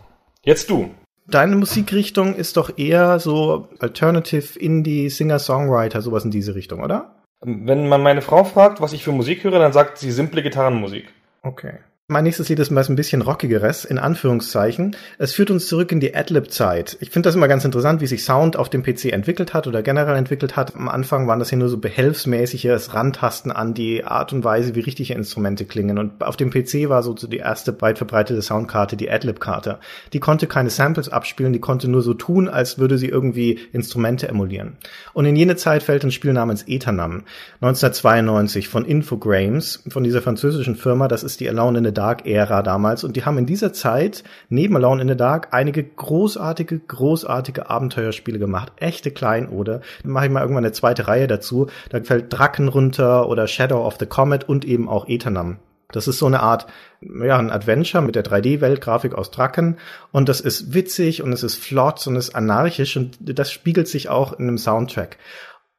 Jetzt 0.44 0.68
du. 0.68 0.94
Deine 1.26 1.56
Musikrichtung 1.56 2.34
ist 2.34 2.56
doch 2.56 2.78
eher 2.78 3.18
so 3.18 3.68
Alternative, 3.78 4.58
Indie, 4.58 5.08
Singer-Songwriter, 5.08 6.02
sowas 6.02 6.24
in 6.24 6.30
diese 6.30 6.54
Richtung, 6.54 6.82
oder? 6.82 7.22
Wenn 7.40 7.88
man 7.88 8.02
meine 8.02 8.22
Frau 8.22 8.44
fragt, 8.44 8.80
was 8.80 8.92
ich 8.92 9.04
für 9.04 9.12
Musik 9.12 9.44
höre, 9.44 9.58
dann 9.58 9.72
sagt 9.72 9.98
sie 9.98 10.10
simple 10.10 10.42
Gitarrenmusik. 10.42 11.12
Okay. 11.42 11.78
Mein 12.12 12.24
nächstes 12.24 12.50
Lied 12.50 12.58
ist 12.58 12.70
mal 12.70 12.84
ein 12.86 12.94
bisschen 12.94 13.22
rockigeres, 13.22 13.86
in 13.86 13.98
Anführungszeichen. 13.98 14.94
Es 15.16 15.32
führt 15.32 15.50
uns 15.50 15.66
zurück 15.66 15.92
in 15.92 16.00
die 16.00 16.14
Adlib-Zeit. 16.14 16.98
Ich 17.00 17.08
finde 17.08 17.28
das 17.28 17.36
immer 17.36 17.48
ganz 17.48 17.64
interessant, 17.64 18.02
wie 18.02 18.06
sich 18.06 18.22
Sound 18.22 18.58
auf 18.58 18.68
dem 18.68 18.82
PC 18.82 19.06
entwickelt 19.06 19.54
hat 19.54 19.66
oder 19.66 19.82
generell 19.82 20.16
entwickelt 20.16 20.54
hat. 20.54 20.76
Am 20.76 20.90
Anfang 20.90 21.26
waren 21.26 21.38
das 21.38 21.48
hier 21.48 21.56
nur 21.56 21.70
so 21.70 21.78
behelfsmäßiges 21.78 22.92
Rantasten 22.92 23.50
an 23.50 23.72
die 23.72 24.04
Art 24.04 24.34
und 24.34 24.44
Weise, 24.44 24.74
wie 24.74 24.80
richtige 24.80 25.14
Instrumente 25.14 25.64
klingen. 25.64 25.96
Und 25.96 26.22
auf 26.22 26.36
dem 26.36 26.50
PC 26.50 26.90
war 26.90 27.02
so 27.02 27.14
die 27.14 27.38
erste 27.38 27.80
weit 27.80 27.96
verbreitete 27.96 28.42
Soundkarte, 28.42 28.94
die 28.98 29.10
Adlib-Karte. 29.10 29.78
Die 30.12 30.20
konnte 30.20 30.46
keine 30.46 30.68
Samples 30.68 31.08
abspielen, 31.08 31.54
die 31.54 31.60
konnte 31.60 31.88
nur 31.88 32.02
so 32.02 32.12
tun, 32.12 32.46
als 32.46 32.76
würde 32.76 32.98
sie 32.98 33.08
irgendwie 33.08 33.58
Instrumente 33.72 34.28
emulieren. 34.28 34.76
Und 35.14 35.24
in 35.24 35.34
jene 35.34 35.56
Zeit 35.56 35.82
fällt 35.82 36.04
ein 36.04 36.12
Spiel 36.12 36.34
namens 36.34 36.64
Eternam, 36.68 37.22
1992 37.62 38.68
von 38.68 38.84
Infogrames, 38.84 39.82
von 39.88 40.04
dieser 40.04 40.20
französischen 40.20 40.76
Firma. 40.76 41.08
Das 41.08 41.22
ist 41.22 41.40
die 41.40 41.46
the 41.92 42.01
Dark-Ära 42.02 42.62
damals. 42.62 43.04
Und 43.04 43.14
die 43.14 43.24
haben 43.24 43.38
in 43.38 43.46
dieser 43.46 43.72
Zeit 43.72 44.24
neben 44.48 44.74
Alone 44.74 45.02
in 45.02 45.08
the 45.08 45.16
Dark 45.16 45.48
einige 45.52 45.84
großartige, 45.84 46.80
großartige 46.80 47.70
Abenteuerspiele 47.70 48.40
gemacht. 48.40 48.72
Echte 48.76 49.12
Kleinode. 49.12 49.82
Dann 50.02 50.12
mache 50.12 50.26
ich 50.26 50.32
mal 50.32 50.40
irgendwann 50.40 50.64
eine 50.64 50.72
zweite 50.72 51.06
Reihe 51.06 51.28
dazu. 51.28 51.68
Da 51.90 52.02
fällt 52.02 52.32
Drachen 52.32 52.66
runter 52.66 53.28
oder 53.28 53.46
Shadow 53.46 53.86
of 53.86 53.98
the 54.00 54.06
Comet 54.06 54.48
und 54.48 54.64
eben 54.64 54.88
auch 54.88 55.06
Eternam. 55.08 55.58
Das 55.92 56.08
ist 56.08 56.18
so 56.18 56.26
eine 56.26 56.40
Art, 56.40 56.66
ja, 57.02 57.38
ein 57.38 57.50
Adventure 57.50 58.02
mit 58.02 58.16
der 58.16 58.24
3D-Weltgrafik 58.24 59.14
aus 59.14 59.30
Drachen. 59.30 59.78
Und 60.10 60.28
das 60.28 60.40
ist 60.40 60.74
witzig 60.74 61.22
und 61.22 61.32
es 61.32 61.42
ist 61.42 61.56
flott 61.56 62.04
und 62.06 62.16
es 62.16 62.28
ist 62.28 62.34
anarchisch 62.34 62.96
und 62.96 63.16
das 63.20 63.52
spiegelt 63.52 63.88
sich 63.88 64.08
auch 64.08 64.32
in 64.32 64.48
einem 64.48 64.58
Soundtrack. 64.58 65.18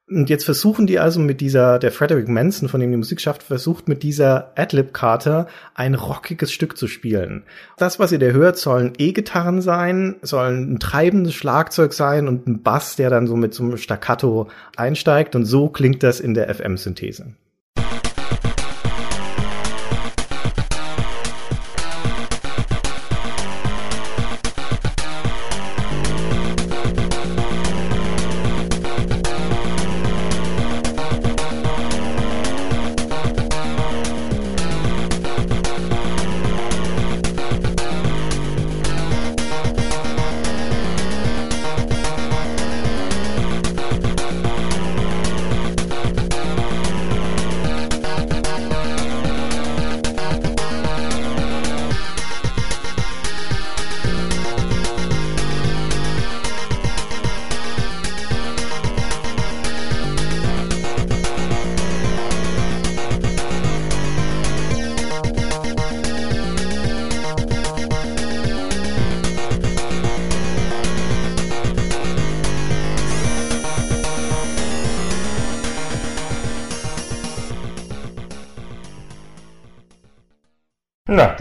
Und 0.10 0.30
jetzt 0.30 0.44
versuchen 0.44 0.86
die 0.86 1.00
also 1.00 1.20
mit 1.22 1.40
dieser, 1.40 1.80
der 1.80 1.92
Frederick 1.92 2.28
Manson, 2.28 2.68
von 2.68 2.82
dem 2.82 2.92
die 2.92 2.98
Musik 2.98 3.22
schafft, 3.22 3.42
versucht 3.42 3.88
mit 3.88 4.04
dieser 4.04 4.52
Adlib-Karte 4.56 5.48
ein 5.76 5.96
rockiges 5.96 6.52
Stück 6.52 6.78
zu 6.78 6.88
spielen. 6.88 7.44
Das, 7.78 8.00
was 8.00 8.12
ihr 8.12 8.20
da 8.20 8.28
hört, 8.28 8.58
sollen 8.58 8.94
E-Gitarren 8.98 9.62
sein, 9.62 10.18
sollen 10.22 10.74
ein 10.74 10.80
treibendes 10.80 11.34
Schlagzeug 11.34 11.94
sein 11.94 12.28
und 12.28 12.48
ein 12.48 12.62
Bass, 12.62 12.98
der 12.98 13.10
dann 13.10 13.28
so 13.28 13.38
mit 13.38 13.54
so 13.54 13.64
einem 13.64 13.78
Staccato 13.78 14.50
einsteigt. 14.76 15.36
Und 15.36 15.46
so 15.46 15.70
klingt 15.70 16.04
das 16.04 16.20
in 16.20 16.34
der 16.34 16.54
FM-Synthese. 16.54 17.34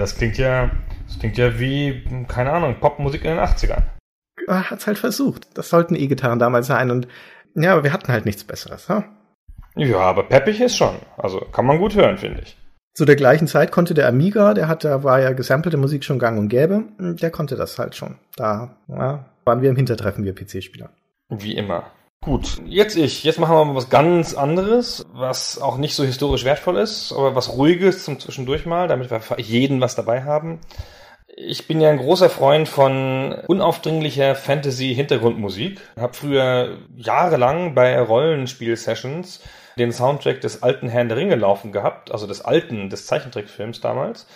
Das 0.02 0.16
klingt 0.16 0.37
ja, 0.37 0.71
das 1.06 1.18
klingt 1.21 1.38
ja 1.38 1.59
wie, 1.61 2.04
keine 2.26 2.52
Ahnung, 2.52 2.76
Popmusik 2.80 3.25
in 3.25 3.37
den 3.37 3.38
80ern. 3.38 3.85
Er 4.49 4.71
hat's 4.71 4.88
halt 4.88 4.99
versucht. 4.99 5.47
Das 5.56 5.68
sollten 5.68 5.94
E-Gitarren 5.94 6.40
damals 6.40 6.66
sein 6.66 6.90
und 6.90 7.06
ja, 7.54 7.73
aber 7.73 7.85
wir 7.85 7.92
hatten 7.92 8.12
halt 8.12 8.26
nichts 8.26 8.42
Besseres, 8.42 8.88
ha? 8.88 9.04
Ja, 9.76 9.99
aber 9.99 10.25
peppig 10.25 10.61
ist 10.61 10.76
schon. 10.76 10.97
Also 11.16 11.40
kann 11.40 11.66
man 11.66 11.78
gut 11.78 11.94
hören, 11.94 12.18
finde 12.18 12.42
ich. 12.42 12.56
Zu 12.94 13.04
der 13.04 13.16
gleichen 13.16 13.47
Zeit 13.47 13.71
konnte 13.71 13.94
der 13.94 14.09
Amiga, 14.09 14.52
der 14.54 14.68
hat, 14.68 14.85
da 14.85 15.04
war 15.04 15.21
ja 15.21 15.32
gesampelte 15.32 15.76
Musik 15.76 16.02
schon 16.04 16.18
gang 16.18 16.38
und 16.38 16.49
gäbe, 16.49 16.85
der 16.99 17.30
konnte 17.30 17.56
das 17.56 17.78
halt 17.78 17.94
schon. 17.94 18.16
Da 18.37 18.76
ja, 18.88 19.25
waren 19.44 19.62
wir 19.62 19.71
im 19.71 19.76
Hintertreffen, 19.76 20.25
wir 20.25 20.35
PC-Spieler. 20.35 20.90
Wie 21.28 21.56
immer. 21.56 21.85
Gut, 22.23 22.62
jetzt 22.67 22.97
ich. 22.97 23.25
Jetzt 23.25 23.41
machen 23.41 23.57
wir 23.57 23.64
mal 23.64 23.75
was 23.75 23.91
ganz 23.91 24.35
anderes, 24.35 25.05
was 25.12 25.61
auch 25.61 25.76
nicht 25.76 25.97
so 25.97 26.05
historisch 26.05 26.45
wertvoll 26.45 26.76
ist, 26.76 27.12
aber 27.12 27.35
was 27.35 27.57
ruhiges 27.57 28.05
zum 28.05 28.21
Zwischendurch 28.21 28.64
mal, 28.64 28.87
damit 28.87 29.11
wir 29.11 29.21
jeden 29.38 29.81
was 29.81 29.97
dabei 29.97 30.23
haben. 30.23 30.61
Ich 31.35 31.67
bin 31.67 31.81
ja 31.81 31.91
ein 31.91 31.99
großer 31.99 32.31
Freund 32.31 32.69
von 32.69 33.35
unaufdringlicher 33.49 34.37
Fantasy-Hintergrundmusik. 34.37 35.81
Hab 35.99 36.14
früher 36.14 36.79
jahrelang 36.97 37.75
bei 37.75 38.00
Rollenspiel-Sessions 38.00 39.41
den 39.76 39.91
Soundtrack 39.91 40.41
des 40.41 40.62
alten 40.62 40.88
Herrn 40.88 41.09
der 41.09 41.17
Ringe 41.17 41.35
laufen 41.35 41.73
gehabt, 41.73 42.12
also 42.12 42.29
des 42.29 42.41
alten, 42.41 42.88
des 42.88 43.07
Zeichentrickfilms 43.07 43.81
damals. 43.81 44.29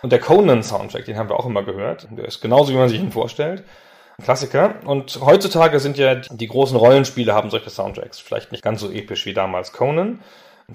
Und 0.00 0.12
der 0.12 0.20
Conan-Soundtrack, 0.20 1.04
den 1.04 1.18
haben 1.18 1.28
wir 1.28 1.38
auch 1.38 1.46
immer 1.46 1.62
gehört. 1.62 2.08
Der 2.10 2.24
ist 2.24 2.40
genauso, 2.40 2.72
wie 2.72 2.78
man 2.78 2.88
sich 2.88 3.00
ihn 3.00 3.12
vorstellt. 3.12 3.64
Klassiker. 4.22 4.76
Und 4.84 5.20
heutzutage 5.20 5.80
sind 5.80 5.98
ja 5.98 6.14
die 6.14 6.48
großen 6.48 6.76
Rollenspiele 6.76 7.34
haben 7.34 7.50
solche 7.50 7.70
Soundtracks. 7.70 8.20
Vielleicht 8.20 8.52
nicht 8.52 8.62
ganz 8.62 8.80
so 8.80 8.90
episch 8.90 9.26
wie 9.26 9.34
damals 9.34 9.72
Conan. 9.72 10.20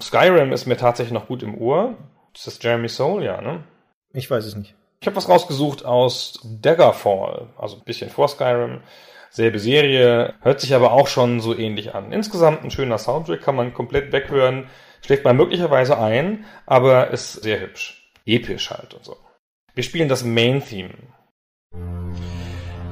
Skyrim 0.00 0.52
ist 0.52 0.66
mir 0.66 0.76
tatsächlich 0.76 1.12
noch 1.12 1.26
gut 1.26 1.42
im 1.42 1.56
Ohr. 1.56 1.96
Ist 2.34 2.46
das 2.46 2.62
Jeremy 2.62 2.88
Soul? 2.88 3.24
Ja, 3.24 3.40
ne? 3.40 3.64
Ich 4.12 4.30
weiß 4.30 4.44
es 4.44 4.56
nicht. 4.56 4.74
Ich 5.00 5.06
habe 5.06 5.16
was 5.16 5.28
rausgesucht 5.28 5.84
aus 5.84 6.40
Daggerfall, 6.44 7.48
also 7.56 7.76
ein 7.76 7.84
bisschen 7.84 8.10
vor 8.10 8.28
Skyrim. 8.28 8.82
Selbe 9.30 9.58
Serie, 9.58 10.34
hört 10.42 10.60
sich 10.60 10.74
aber 10.74 10.92
auch 10.92 11.06
schon 11.06 11.40
so 11.40 11.56
ähnlich 11.56 11.94
an. 11.94 12.12
Insgesamt 12.12 12.64
ein 12.64 12.70
schöner 12.70 12.98
Soundtrack, 12.98 13.40
kann 13.40 13.54
man 13.54 13.72
komplett 13.72 14.12
weghören, 14.12 14.68
schlägt 15.04 15.24
man 15.24 15.36
möglicherweise 15.36 15.98
ein, 15.98 16.44
aber 16.66 17.10
ist 17.10 17.34
sehr 17.34 17.60
hübsch. 17.60 18.12
Episch 18.26 18.70
halt 18.70 18.92
und 18.92 19.04
so. 19.04 19.16
Wir 19.74 19.84
spielen 19.84 20.08
das 20.08 20.24
Main-Theme 20.24 20.90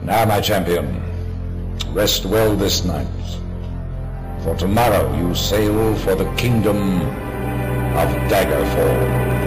Now, 0.08 0.24
my 0.24 0.40
champion, 0.40 1.02
rest 1.92 2.24
well 2.24 2.56
this 2.56 2.82
night, 2.82 3.06
for 4.42 4.56
tomorrow 4.56 5.14
you 5.18 5.34
sail 5.34 5.94
for 5.96 6.14
the 6.14 6.24
kingdom 6.36 7.02
of 7.92 8.08
Daggerfall. 8.32 9.37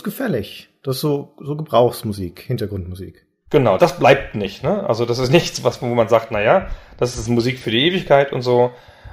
Ist 0.00 0.04
gefällig. 0.04 0.70
Das 0.82 0.96
ist 0.96 1.02
so, 1.02 1.34
so 1.38 1.56
Gebrauchsmusik, 1.56 2.40
Hintergrundmusik. 2.40 3.26
Genau, 3.50 3.76
das 3.76 3.98
bleibt 3.98 4.34
nicht, 4.34 4.62
ne? 4.62 4.88
Also 4.88 5.04
das 5.04 5.18
ist 5.18 5.30
nichts, 5.30 5.62
was, 5.62 5.82
wo 5.82 5.86
man 5.86 6.08
sagt, 6.08 6.30
na 6.30 6.40
ja, 6.40 6.68
das 6.96 7.18
ist 7.18 7.28
Musik 7.28 7.58
für 7.58 7.70
die 7.70 7.86
Ewigkeit 7.86 8.32
und 8.32 8.42
so. 8.42 8.70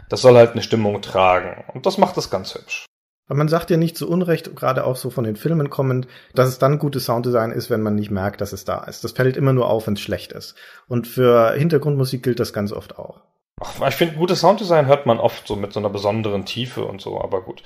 Das 0.09 0.21
soll 0.21 0.35
halt 0.35 0.51
eine 0.51 0.61
Stimmung 0.61 1.01
tragen. 1.01 1.65
Und 1.73 1.85
das 1.85 1.97
macht 1.97 2.15
das 2.15 2.29
ganz 2.29 2.55
hübsch. 2.55 2.85
Aber 3.27 3.37
man 3.37 3.49
sagt 3.49 3.69
ja 3.69 3.75
nicht 3.75 3.97
zu 3.97 4.07
Unrecht, 4.09 4.55
gerade 4.55 4.85
auch 4.85 4.95
so 4.95 5.09
von 5.09 5.25
den 5.25 5.35
Filmen 5.35 5.69
kommend, 5.69 6.07
dass 6.33 6.47
es 6.47 6.59
dann 6.59 6.79
gutes 6.79 7.05
Sounddesign 7.05 7.51
ist, 7.51 7.69
wenn 7.69 7.81
man 7.81 7.95
nicht 7.95 8.11
merkt, 8.11 8.39
dass 8.39 8.53
es 8.53 8.63
da 8.63 8.85
ist. 8.85 9.03
Das 9.03 9.11
fällt 9.11 9.35
immer 9.35 9.51
nur 9.51 9.69
auf, 9.69 9.87
wenn 9.87 9.95
es 9.95 9.99
schlecht 9.99 10.31
ist. 10.31 10.55
Und 10.87 11.07
für 11.07 11.51
Hintergrundmusik 11.51 12.23
gilt 12.23 12.39
das 12.39 12.53
ganz 12.53 12.71
oft 12.71 12.97
auch. 12.97 13.23
Ach, 13.59 13.87
ich 13.87 13.95
finde, 13.95 14.15
gutes 14.15 14.41
Sounddesign 14.41 14.85
hört 14.85 15.07
man 15.07 15.19
oft 15.19 15.47
so 15.47 15.55
mit 15.55 15.73
so 15.73 15.79
einer 15.79 15.89
besonderen 15.89 16.45
Tiefe 16.45 16.85
und 16.85 17.01
so, 17.01 17.19
aber 17.19 17.41
gut. 17.41 17.63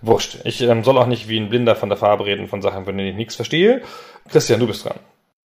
Wurscht. 0.00 0.38
Ich 0.44 0.60
ähm, 0.60 0.84
soll 0.84 0.98
auch 0.98 1.06
nicht 1.06 1.28
wie 1.28 1.38
ein 1.38 1.48
Blinder 1.48 1.74
von 1.74 1.88
der 1.88 1.98
Farbe 1.98 2.26
reden 2.26 2.46
von 2.46 2.62
Sachen, 2.62 2.84
von 2.84 2.96
denen 2.96 3.10
ich 3.10 3.16
nichts 3.16 3.34
verstehe. 3.34 3.82
Christian, 4.28 4.60
du 4.60 4.68
bist 4.68 4.84
dran. 4.84 4.98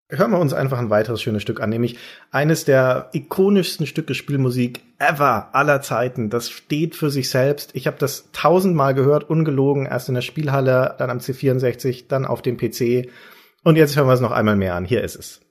Hören 0.09 0.31
wir 0.31 0.39
uns 0.39 0.53
einfach 0.53 0.77
ein 0.77 0.89
weiteres 0.89 1.21
schönes 1.21 1.41
Stück 1.41 1.59
an, 1.59 1.69
nämlich 1.69 1.97
eines 2.31 2.63
der 2.63 3.09
ikonischsten 3.11 3.85
Stücke 3.87 4.13
Spielmusik 4.13 4.81
ever 4.99 5.49
aller 5.53 5.81
Zeiten. 5.81 6.29
Das 6.29 6.49
steht 6.49 6.95
für 6.95 7.09
sich 7.09 7.29
selbst. 7.29 7.71
Ich 7.75 7.87
habe 7.87 7.97
das 7.99 8.29
tausendmal 8.31 8.93
gehört, 8.93 9.29
ungelogen, 9.29 9.85
erst 9.85 10.07
in 10.09 10.15
der 10.15 10.21
Spielhalle, 10.21 10.95
dann 10.97 11.09
am 11.09 11.17
C64, 11.17 12.05
dann 12.07 12.25
auf 12.25 12.41
dem 12.41 12.55
PC. 12.55 13.09
Und 13.63 13.75
jetzt 13.75 13.97
hören 13.97 14.07
wir 14.07 14.13
es 14.13 14.21
noch 14.21 14.31
einmal 14.31 14.55
mehr 14.55 14.75
an. 14.75 14.85
Hier 14.85 15.03
ist 15.03 15.15
es. 15.15 15.41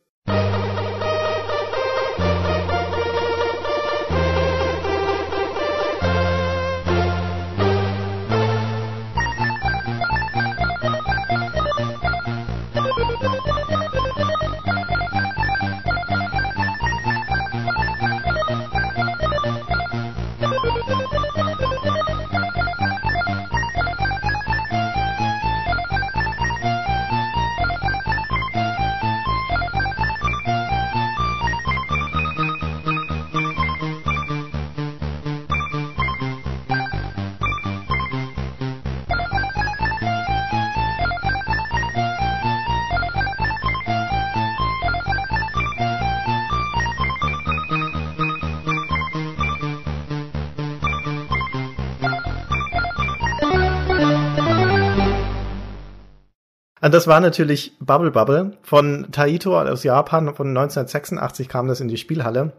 Und 56.80 56.92
das 56.92 57.06
war 57.06 57.20
natürlich 57.20 57.76
Bubble 57.80 58.10
Bubble 58.10 58.58
von 58.62 59.08
Taito 59.10 59.58
aus 59.58 59.82
Japan. 59.82 60.34
Von 60.34 60.48
1986 60.48 61.48
kam 61.48 61.68
das 61.68 61.80
in 61.80 61.88
die 61.88 61.96
Spielhalle. 61.96 62.52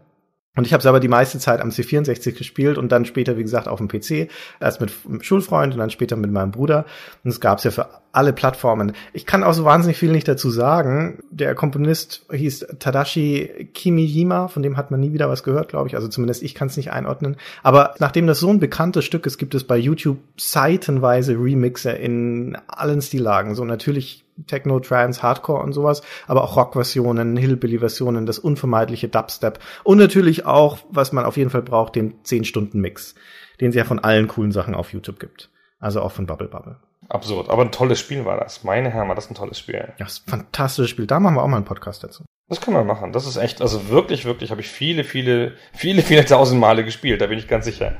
Und 0.56 0.66
ich 0.66 0.72
habe 0.72 0.80
es 0.80 0.86
aber 0.86 0.98
die 0.98 1.08
meiste 1.08 1.38
Zeit 1.38 1.60
am 1.60 1.68
C64 1.68 2.32
gespielt 2.32 2.78
und 2.78 2.90
dann 2.90 3.04
später, 3.04 3.36
wie 3.36 3.44
gesagt, 3.44 3.68
auf 3.68 3.78
dem 3.78 3.86
PC. 3.86 4.28
Erst 4.58 4.80
mit 4.80 4.90
einem 5.06 5.22
Schulfreund 5.22 5.72
und 5.72 5.78
dann 5.78 5.90
später 5.90 6.16
mit 6.16 6.32
meinem 6.32 6.50
Bruder. 6.50 6.84
Und 7.22 7.30
es 7.30 7.40
gab 7.40 7.58
es 7.58 7.64
ja 7.64 7.70
für 7.70 7.88
alle 8.10 8.32
Plattformen. 8.32 8.92
Ich 9.12 9.24
kann 9.24 9.44
auch 9.44 9.52
so 9.52 9.64
wahnsinnig 9.64 9.98
viel 9.98 10.10
nicht 10.10 10.26
dazu 10.26 10.50
sagen. 10.50 11.22
Der 11.30 11.54
Komponist 11.54 12.26
hieß 12.32 12.66
Tadashi 12.80 13.70
Kimijima, 13.72 14.48
von 14.48 14.64
dem 14.64 14.76
hat 14.76 14.90
man 14.90 14.98
nie 14.98 15.12
wieder 15.12 15.28
was 15.28 15.44
gehört, 15.44 15.68
glaube 15.68 15.86
ich. 15.86 15.94
Also 15.94 16.08
zumindest 16.08 16.42
ich 16.42 16.56
kann 16.56 16.66
es 16.66 16.76
nicht 16.76 16.90
einordnen. 16.90 17.36
Aber 17.62 17.94
nachdem 18.00 18.26
das 18.26 18.40
so 18.40 18.50
ein 18.50 18.58
bekanntes 18.58 19.04
Stück 19.04 19.26
ist, 19.26 19.38
gibt 19.38 19.54
es 19.54 19.62
bei 19.62 19.76
YouTube 19.76 20.18
seitenweise 20.36 21.34
Remixe 21.34 21.92
in 21.92 22.58
allen 22.66 23.00
Stillagen. 23.00 23.54
So 23.54 23.64
natürlich 23.64 24.24
Techno, 24.46 24.80
Trance, 24.80 25.22
Hardcore 25.22 25.62
und 25.62 25.72
sowas, 25.72 26.02
aber 26.26 26.44
auch 26.44 26.56
Rock-Versionen, 26.56 27.36
Hillbilly-Versionen, 27.36 28.26
das 28.26 28.38
unvermeidliche 28.38 29.08
Dubstep 29.08 29.58
und 29.84 29.98
natürlich 29.98 30.46
auch, 30.46 30.78
was 30.90 31.12
man 31.12 31.24
auf 31.24 31.36
jeden 31.36 31.50
Fall 31.50 31.62
braucht, 31.62 31.96
den 31.96 32.22
10-Stunden-Mix, 32.22 33.14
den 33.60 33.70
es 33.70 33.74
ja 33.74 33.84
von 33.84 33.98
allen 33.98 34.28
coolen 34.28 34.52
Sachen 34.52 34.74
auf 34.74 34.92
YouTube 34.92 35.18
gibt. 35.18 35.50
Also 35.80 36.00
auch 36.00 36.12
von 36.12 36.26
Bubble 36.26 36.48
Bubble. 36.48 36.76
Absurd. 37.08 37.48
Aber 37.48 37.62
ein 37.62 37.72
tolles 37.72 38.00
Spiel 38.00 38.24
war 38.24 38.38
das. 38.38 38.64
Meine 38.64 38.90
Herren, 38.90 39.08
war 39.08 39.14
das 39.14 39.30
ein 39.30 39.34
tolles 39.34 39.58
Spiel. 39.58 39.76
Ja, 39.76 39.94
das 39.98 40.14
ist 40.14 40.26
ein 40.26 40.30
fantastisches 40.30 40.90
Spiel. 40.90 41.06
Da 41.06 41.20
machen 41.20 41.36
wir 41.36 41.42
auch 41.42 41.48
mal 41.48 41.56
einen 41.56 41.64
Podcast 41.64 42.04
dazu. 42.04 42.24
Das 42.48 42.60
können 42.62 42.76
wir 42.76 42.84
machen. 42.84 43.12
Das 43.12 43.26
ist 43.26 43.36
echt, 43.36 43.60
also 43.60 43.88
wirklich, 43.90 44.24
wirklich, 44.24 44.50
habe 44.50 44.62
ich 44.62 44.68
viele, 44.68 45.04
viele, 45.04 45.52
viele, 45.74 46.02
viele 46.02 46.24
tausend 46.24 46.60
Male 46.60 46.82
gespielt, 46.82 47.20
da 47.20 47.26
bin 47.26 47.38
ich 47.38 47.46
ganz 47.46 47.66
sicher. 47.66 47.96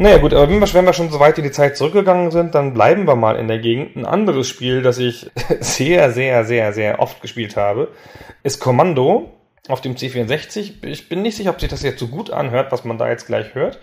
Naja 0.00 0.16
gut, 0.16 0.32
aber 0.32 0.48
wenn 0.48 0.60
wir, 0.60 0.72
wenn 0.72 0.86
wir 0.86 0.94
schon 0.94 1.10
so 1.10 1.20
weit 1.20 1.36
in 1.36 1.44
die 1.44 1.50
Zeit 1.50 1.76
zurückgegangen 1.76 2.30
sind, 2.30 2.54
dann 2.54 2.72
bleiben 2.72 3.06
wir 3.06 3.16
mal 3.16 3.36
in 3.36 3.48
der 3.48 3.58
Gegend. 3.58 3.96
Ein 3.96 4.06
anderes 4.06 4.48
Spiel, 4.48 4.80
das 4.80 4.96
ich 4.96 5.30
sehr, 5.60 6.10
sehr, 6.10 6.46
sehr, 6.46 6.72
sehr 6.72 7.00
oft 7.00 7.20
gespielt 7.20 7.54
habe, 7.58 7.88
ist 8.42 8.60
Kommando 8.60 9.30
auf 9.68 9.82
dem 9.82 9.96
C64. 9.96 10.86
Ich 10.86 11.10
bin 11.10 11.20
nicht 11.20 11.36
sicher, 11.36 11.50
ob 11.50 11.60
sich 11.60 11.68
das 11.68 11.82
jetzt 11.82 12.00
so 12.00 12.08
gut 12.08 12.30
anhört, 12.30 12.72
was 12.72 12.82
man 12.82 12.96
da 12.96 13.10
jetzt 13.10 13.26
gleich 13.26 13.54
hört. 13.54 13.78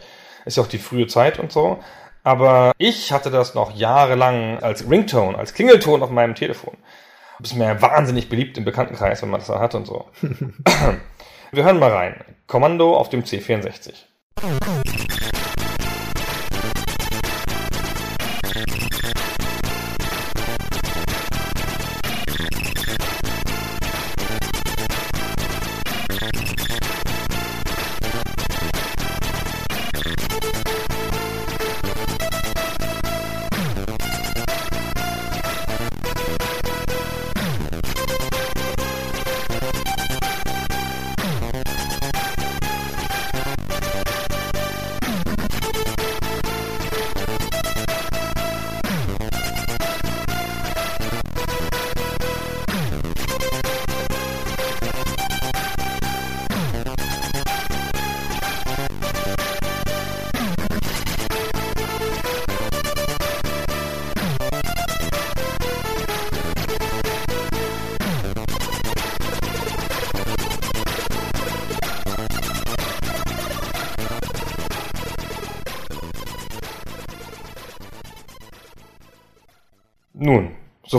Ist 0.46 0.58
ja 0.58 0.64
auch 0.64 0.68
die 0.68 0.80
frühe 0.80 1.06
Zeit 1.06 1.38
und 1.38 1.52
so. 1.52 1.78
Aber 2.24 2.72
ich 2.80 3.12
hatte 3.12 3.30
das 3.30 3.54
noch 3.54 3.76
jahrelang 3.76 4.58
als 4.64 4.90
Ringtone, 4.90 5.38
als 5.38 5.54
Klingelton 5.54 6.02
auf 6.02 6.10
meinem 6.10 6.34
Telefon. 6.34 6.78
Das 7.38 7.52
ist 7.52 7.58
mir 7.60 7.80
wahnsinnig 7.80 8.28
beliebt 8.28 8.58
im 8.58 8.66
Bekanntenkreis, 8.66 9.22
wenn 9.22 9.30
man 9.30 9.40
das 9.40 9.50
da 9.50 9.60
hat 9.60 9.76
und 9.76 9.86
so. 9.86 10.08
Wir 11.52 11.64
hören 11.64 11.78
mal 11.78 11.92
rein. 11.92 12.16
Kommando 12.48 12.98
auf 12.98 13.10
dem 13.10 13.22
C64. 13.22 13.94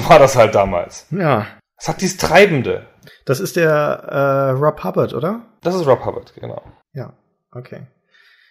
So 0.01 0.09
war 0.09 0.19
das 0.19 0.37
halt 0.37 0.55
damals. 0.55 1.07
Ja. 1.11 1.47
Es 1.79 1.89
hat 1.89 2.01
dieses 2.01 2.17
Treibende. 2.17 2.87
Das 3.25 3.41
ist 3.41 3.57
der 3.57 3.71
äh, 3.71 4.51
Rob 4.51 4.83
Hubbard, 4.83 5.15
oder? 5.15 5.43
Das 5.63 5.75
ist 5.75 5.87
Rob 5.87 6.05
Hubbard, 6.05 6.35
genau. 6.35 6.63
Ja, 6.93 7.13
okay. 7.53 7.87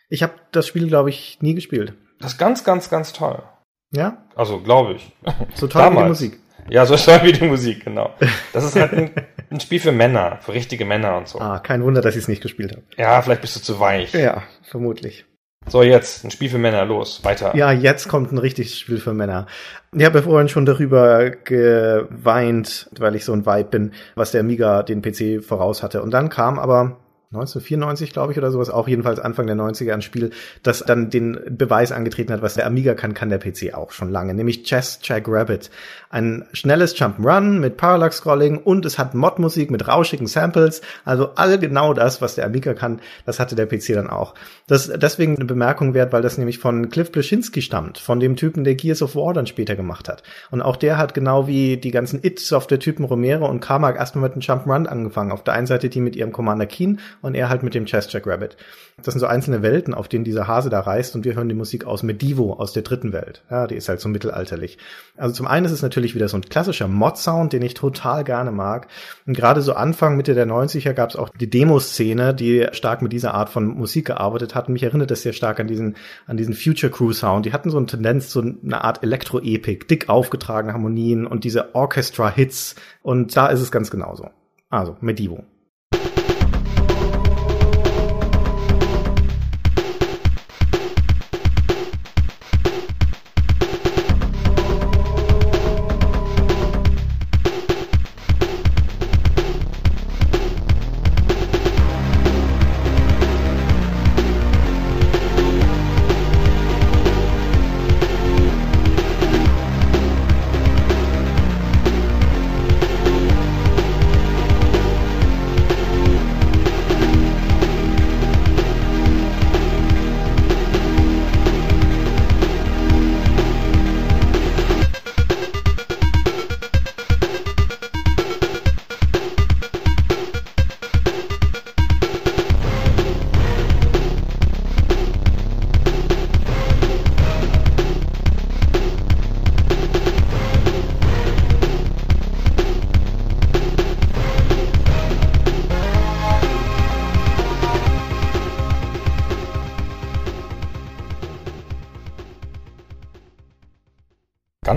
Ich 0.10 0.24
habe 0.24 0.34
das 0.52 0.68
Spiel, 0.68 0.88
glaube 0.88 1.10
ich, 1.10 1.38
nie 1.42 1.54
gespielt. 1.54 1.94
Das 2.20 2.34
ist 2.34 2.38
ganz, 2.38 2.64
ganz, 2.64 2.90
ganz 2.90 3.14
toll. 3.14 3.44
Ja? 3.92 4.26
Also, 4.36 4.60
glaube 4.60 4.94
ich. 4.94 5.12
So 5.56 5.68
toll 5.68 5.82
wie 5.82 5.90
die 5.90 5.96
Damals. 5.96 6.10
Musik. 6.10 6.40
Ja, 6.70 6.86
so 6.86 6.96
toll 6.98 7.20
wie 7.24 7.34
die 7.34 7.46
Musik, 7.46 7.84
genau. 7.86 8.14
Das 8.54 8.64
ist 8.64 8.76
halt 8.76 8.94
ein, 8.94 9.12
ein 9.50 9.60
Spiel 9.60 9.80
für 9.80 9.92
Männer, 9.92 10.40
für 10.42 10.54
richtige 10.54 10.86
Männer 10.86 11.18
und 11.18 11.28
so. 11.28 11.40
Ah, 11.40 11.60
kein 11.60 11.84
Wunder, 11.84 12.02
dass 12.02 12.16
ich 12.16 12.24
es 12.24 12.28
nicht 12.28 12.42
gespielt 12.42 12.72
habe. 12.72 12.84
Ja, 12.98 13.22
vielleicht 13.22 13.42
bist 13.42 13.56
du 13.56 13.60
zu 13.60 13.80
weich. 13.80 14.14
Ja, 14.14 14.44
vermutlich. 14.64 15.26
So, 15.70 15.84
jetzt, 15.84 16.24
ein 16.24 16.32
Spiel 16.32 16.50
für 16.50 16.58
Männer, 16.58 16.86
los, 16.86 17.24
weiter. 17.24 17.56
Ja, 17.56 17.72
jetzt 17.72 18.08
kommt 18.08 18.32
ein 18.32 18.38
richtiges 18.38 18.80
Spiel 18.80 19.00
für 19.00 19.14
Männer. 19.14 19.48
Ich 19.94 20.06
habe 20.06 20.20
ja 20.20 20.24
vorhin 20.24 20.48
schon 20.48 20.66
darüber 20.66 21.30
geweint, 21.30 22.90
weil 22.98 23.16
ich 23.16 23.26
so 23.26 23.34
ein 23.34 23.46
Vibe 23.46 23.70
bin, 23.70 23.92
was 24.16 24.32
der 24.32 24.42
Amiga 24.42 24.84
den 24.84 25.02
PC 25.02 25.44
voraus 25.44 25.84
hatte. 25.84 26.02
Und 26.02 26.12
dann 26.12 26.30
kam 26.30 26.58
aber 26.58 26.98
1994, 27.34 28.14
glaube 28.14 28.32
ich, 28.32 28.38
oder 28.38 28.52
sowas, 28.52 28.70
auch 28.70 28.88
jedenfalls 28.88 29.20
Anfang 29.20 29.48
der 29.48 29.58
90er 29.58 29.92
ein 29.92 30.02
Spiel, 30.02 30.30
das 30.64 30.80
dann 30.80 31.10
den 31.10 31.38
Beweis 31.50 31.92
angetreten 31.92 32.32
hat, 32.32 32.42
was 32.42 32.54
der 32.54 32.66
Amiga 32.66 32.94
kann, 32.94 33.14
kann 33.14 33.28
der 33.28 33.40
PC 33.40 33.74
auch 33.74 33.92
schon 33.92 34.10
lange, 34.10 34.34
nämlich 34.34 34.64
Chess 34.64 35.00
Jack 35.04 35.26
Rabbit. 35.28 35.70
Ein 36.10 36.46
schnelles 36.54 36.96
Jump'n'Run 36.96 37.60
mit 37.60 37.76
Parallax-Scrolling 37.76 38.60
und 38.60 38.86
es 38.86 38.98
hat 38.98 39.14
Mod-Musik 39.14 39.72
mit 39.72 39.90
rauschigen 39.90 40.28
Samples, 40.28 40.82
also 41.04 41.32
all 41.36 41.60
genau 41.60 41.94
das, 41.94 42.22
was 42.22 42.36
der 42.36 42.46
Amiga 42.46 42.74
kann, 42.74 43.02
das 43.26 43.42
hatte 43.42 43.58
der 43.58 43.66
PC 43.66 43.96
dann 43.96 44.10
auch. 44.10 44.34
Das 44.68 44.88
ist 44.88 45.04
deswegen 45.04 45.36
eine 45.36 45.44
Bemerkung 45.44 45.94
wert, 45.94 46.14
weil 46.14 46.22
das 46.22 46.38
nämlich 46.38 46.60
von 46.60 46.90
Cliff 46.90 47.12
Bleszinski 47.12 47.62
stammt, 47.62 47.98
von 47.98 48.22
dem 48.22 48.38
Typen, 48.38 48.64
der 48.64 48.76
Gears 48.76 49.02
of 49.02 49.18
War 49.18 49.34
dann 49.34 49.48
später 49.48 49.76
gemacht 49.76 50.08
hat. 50.08 50.24
Und 50.50 50.62
auch 50.62 50.78
der 50.78 50.98
hat 50.98 51.14
genau 51.14 51.46
wie 51.46 51.76
die 51.76 51.92
ganzen 51.92 52.24
It-Software-Typen 52.24 53.04
Romero 53.04 53.50
und 53.50 53.60
Carmack 53.60 53.98
erstmal 53.98 54.30
mit 54.30 54.32
einem 54.32 54.42
Jump'n'Run 54.44 54.86
angefangen. 54.86 55.34
Auf 55.34 55.44
der 55.44 55.56
einen 55.56 55.68
Seite 55.68 55.90
die 55.90 56.00
mit 56.00 56.16
ihrem 56.16 56.32
Commander 56.32 56.68
Keen 56.68 57.02
und 57.22 57.36
er 57.36 57.50
halt 57.50 57.64
mit 57.64 57.74
dem 57.74 57.86
Chess 57.86 58.12
Jack 58.12 58.28
Rabbit. 58.28 58.58
Das 59.04 59.14
sind 59.14 59.20
so 59.20 59.28
einzelne 59.28 59.62
Welten, 59.62 59.94
auf 59.94 60.08
denen 60.08 60.24
dieser 60.24 60.48
Hase 60.48 60.70
da 60.70 60.80
reist 60.80 61.16
und 61.16 61.24
wir 61.24 61.36
hören 61.36 61.50
die 61.50 61.56
Musik 61.56 61.86
aus 61.86 62.02
Medivo, 62.02 62.54
aus 62.54 62.74
der 62.74 62.82
dritten 62.82 63.14
Welt. 63.14 63.44
Ja, 63.52 63.68
die 63.68 63.76
ist 63.76 63.90
halt 63.90 64.00
so 64.00 64.10
mittelalterlich. 64.10 64.80
Also 65.16 65.36
zum 65.36 65.46
einen 65.46 65.66
ist 65.68 65.72
es 65.72 65.84
natürlich 65.84 66.16
wieder 66.16 66.28
so 66.28 66.38
ein 66.38 66.42
klassischer 66.42 66.88
Mod-Sound, 66.88 67.54
den 67.54 67.62
ich 67.62 67.76
total 67.76 68.24
gerne 68.24 68.52
mag. 68.52 68.88
Und 69.28 69.36
gerade 69.36 69.62
so 69.62 69.74
Anfang, 69.74 70.18
Mitte 70.18 70.34
der 70.34 70.48
90er 70.48 70.94
gab 70.94 71.12
es 71.12 71.16
auch 71.16 71.30
die 71.30 71.50
Demo-Szene, 71.50 72.34
die 72.34 72.68
stark 72.72 73.04
mit 73.04 73.14
dieser 73.14 73.36
Art 73.36 73.50
von 73.50 73.68
Musik 73.68 74.06
gearbeitet 74.06 74.56
hat. 74.56 74.68
Mich 74.70 74.84
erinnert 74.84 75.12
das 75.12 75.22
sehr 75.22 75.34
stark 75.34 75.60
an 75.60 75.68
diesen, 75.68 75.96
an 76.26 76.38
diesen 76.38 76.56
Future 76.56 76.92
Crew 76.92 77.14
Sound. 77.14 77.46
Die 77.46 77.54
hatten 77.54 77.70
so 77.70 77.78
eine 77.78 77.86
Tendenz, 77.86 78.32
so 78.32 78.42
eine 78.42 78.84
Art 78.84 79.04
Elektro-Epik, 79.04 79.88
dick 79.88 80.10
aufgetragene 80.10 80.74
Harmonien 80.74 81.28
und 81.28 81.44
diese 81.44 81.76
Orchestra-Hits. 81.76 82.76
Und 83.04 83.36
da 83.38 83.48
ist 83.48 83.62
es 83.62 83.72
ganz 83.72 83.92
genauso. 83.92 84.30
Also, 84.70 84.98
Medivo. 85.02 85.44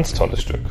Ganz 0.01 0.15
tolles 0.15 0.41
Stück. 0.41 0.63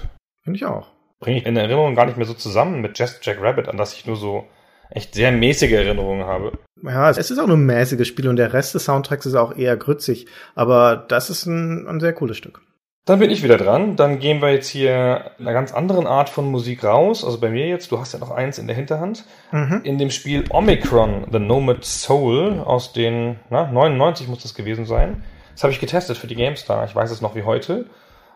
Finde 0.43 0.57
ich 0.57 0.65
auch. 0.65 0.87
Bringe 1.19 1.37
ich 1.37 1.45
in 1.45 1.55
Erinnerung 1.55 1.93
gar 1.93 2.07
nicht 2.07 2.17
mehr 2.17 2.25
so 2.25 2.33
zusammen 2.33 2.81
mit 2.81 2.97
Just 2.97 3.23
Jack 3.23 3.37
Rabbit, 3.39 3.67
an 3.67 3.77
das 3.77 3.93
ich 3.93 4.07
nur 4.07 4.15
so 4.15 4.47
echt 4.89 5.13
sehr 5.13 5.31
mäßige 5.31 5.73
Erinnerungen 5.73 6.25
habe. 6.25 6.53
Ja, 6.81 7.11
es 7.11 7.29
ist 7.29 7.37
auch 7.37 7.45
nur 7.45 7.57
ein 7.57 7.65
mäßiges 7.67 8.07
Spiel 8.07 8.27
und 8.27 8.37
der 8.37 8.53
Rest 8.53 8.73
des 8.73 8.85
Soundtracks 8.85 9.27
ist 9.27 9.35
auch 9.35 9.55
eher 9.55 9.77
grützig. 9.77 10.25
Aber 10.55 10.95
das 10.95 11.29
ist 11.29 11.45
ein, 11.45 11.87
ein 11.87 11.99
sehr 11.99 12.13
cooles 12.13 12.37
Stück. 12.37 12.63
Dann 13.05 13.19
bin 13.19 13.29
ich 13.29 13.43
wieder 13.43 13.57
dran. 13.57 13.95
Dann 13.95 14.17
gehen 14.17 14.41
wir 14.41 14.51
jetzt 14.51 14.69
hier 14.69 15.29
einer 15.37 15.53
ganz 15.53 15.75
anderen 15.75 16.07
Art 16.07 16.29
von 16.29 16.49
Musik 16.49 16.83
raus. 16.83 17.23
Also 17.23 17.39
bei 17.39 17.51
mir 17.51 17.67
jetzt, 17.67 17.91
du 17.91 17.99
hast 17.99 18.13
ja 18.13 18.19
noch 18.19 18.31
eins 18.31 18.57
in 18.57 18.65
der 18.65 18.75
Hinterhand. 18.75 19.25
Mhm. 19.51 19.81
In 19.83 19.99
dem 19.99 20.09
Spiel 20.09 20.45
Omicron, 20.49 21.27
The 21.31 21.37
Nomad 21.37 21.85
Soul 21.85 22.61
aus 22.65 22.93
den, 22.93 23.35
na, 23.51 23.71
99 23.71 24.27
muss 24.27 24.41
das 24.41 24.55
gewesen 24.55 24.87
sein. 24.87 25.21
Das 25.53 25.61
habe 25.61 25.71
ich 25.71 25.79
getestet 25.79 26.17
für 26.17 26.25
die 26.25 26.35
GameStar. 26.35 26.85
Ich 26.85 26.95
weiß 26.95 27.11
es 27.11 27.21
noch 27.21 27.35
wie 27.35 27.43
heute. 27.43 27.85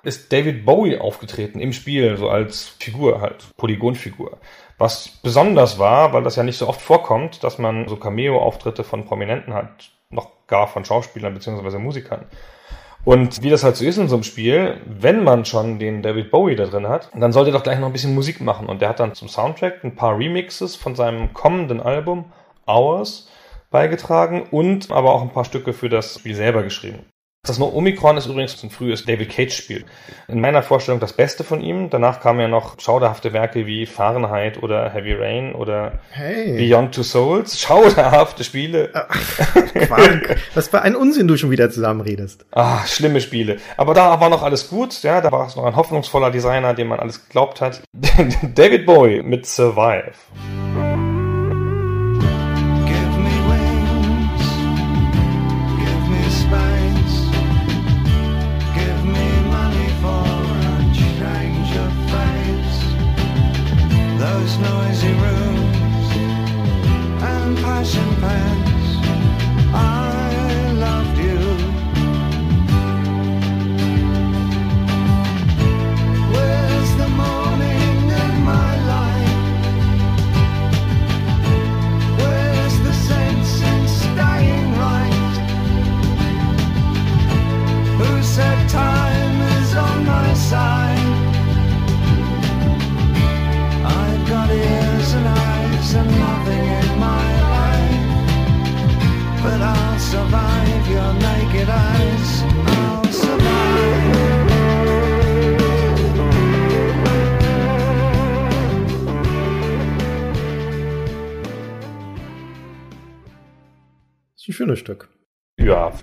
Ist 0.03 0.33
David 0.33 0.65
Bowie 0.65 0.97
aufgetreten 0.97 1.59
im 1.59 1.71
Spiel, 1.71 2.17
so 2.17 2.29
als 2.29 2.75
Figur 2.79 3.21
halt, 3.21 3.45
Polygonfigur. 3.55 4.37
Was 4.77 5.07
besonders 5.23 5.79
war, 5.79 6.11
weil 6.11 6.23
das 6.23 6.35
ja 6.35 6.43
nicht 6.43 6.57
so 6.57 6.67
oft 6.67 6.81
vorkommt, 6.81 7.43
dass 7.43 7.57
man 7.57 7.87
so 7.87 7.95
Cameo-Auftritte 7.95 8.83
von 8.83 9.05
Prominenten 9.05 9.53
hat, 9.53 9.91
noch 10.09 10.29
gar 10.47 10.67
von 10.67 10.83
Schauspielern 10.83 11.33
beziehungsweise 11.33 11.79
Musikern. 11.79 12.25
Und 13.05 13.43
wie 13.43 13.49
das 13.49 13.63
halt 13.63 13.75
so 13.75 13.85
ist 13.85 13.97
in 13.97 14.07
so 14.07 14.15
einem 14.15 14.23
Spiel, 14.23 14.81
wenn 14.85 15.23
man 15.23 15.45
schon 15.45 15.77
den 15.77 16.01
David 16.01 16.31
Bowie 16.31 16.55
da 16.55 16.65
drin 16.65 16.87
hat, 16.87 17.09
dann 17.13 17.33
sollte 17.33 17.51
er 17.51 17.53
doch 17.53 17.63
gleich 17.63 17.79
noch 17.79 17.87
ein 17.87 17.93
bisschen 17.93 18.15
Musik 18.15 18.39
machen. 18.39 18.67
Und 18.67 18.81
der 18.81 18.89
hat 18.89 18.99
dann 18.99 19.13
zum 19.13 19.27
Soundtrack 19.27 19.83
ein 19.83 19.95
paar 19.95 20.17
Remixes 20.17 20.75
von 20.75 20.95
seinem 20.95 21.33
kommenden 21.33 21.81
Album 21.81 22.31
Hours 22.65 23.29
beigetragen 23.71 24.43
und 24.51 24.91
aber 24.91 25.13
auch 25.13 25.21
ein 25.21 25.31
paar 25.31 25.45
Stücke 25.45 25.73
für 25.73 25.89
das 25.89 26.19
Spiel 26.19 26.35
selber 26.35 26.63
geschrieben. 26.63 27.05
Das 27.45 27.59
No 27.59 27.65
Omikron 27.67 28.15
ist 28.15 28.27
übrigens 28.27 28.63
ein 28.63 28.69
frühes 28.69 29.03
David 29.03 29.29
Cage-Spiel. 29.29 29.83
In 30.29 30.39
meiner 30.39 30.63
Vorstellung 30.63 31.01
das 31.01 31.11
Beste 31.11 31.43
von 31.43 31.59
ihm. 31.59 31.89
Danach 31.89 32.21
kamen 32.21 32.39
ja 32.39 32.47
noch 32.47 32.79
schauderhafte 32.79 33.33
Werke 33.33 33.67
wie 33.67 33.85
Fahrenheit 33.85 34.63
oder 34.63 34.89
Heavy 34.89 35.11
Rain 35.11 35.53
oder 35.53 35.99
Hey. 36.11 36.55
Beyond 36.55 36.95
Two 36.95 37.03
Souls. 37.03 37.59
Schauderhafte 37.59 38.45
Spiele. 38.45 38.93
Quark. 39.73 40.37
Was 40.53 40.69
für 40.69 40.83
ein 40.83 40.95
Unsinn 40.95 41.27
du 41.27 41.35
schon 41.35 41.51
wieder 41.51 41.69
zusammenredest. 41.69 42.45
Ah, 42.51 42.85
schlimme 42.85 43.19
Spiele. 43.19 43.57
Aber 43.75 43.93
da 43.93 44.21
war 44.21 44.29
noch 44.29 44.41
alles 44.43 44.69
gut, 44.69 45.03
ja, 45.03 45.19
da 45.19 45.29
war 45.33 45.45
es 45.45 45.57
noch 45.57 45.65
ein 45.65 45.75
hoffnungsvoller 45.75 46.31
Designer, 46.31 46.73
dem 46.73 46.87
man 46.87 47.01
alles 47.01 47.25
geglaubt 47.25 47.59
hat. 47.59 47.81
David 48.55 48.85
Bowie 48.85 49.21
mit 49.21 49.45
Survive. 49.45 50.13
Those 64.43 64.57
noisy 64.57 65.13
rooms 65.13 66.11
and 67.23 67.57
passion 67.59 68.15
pens, 68.19 68.72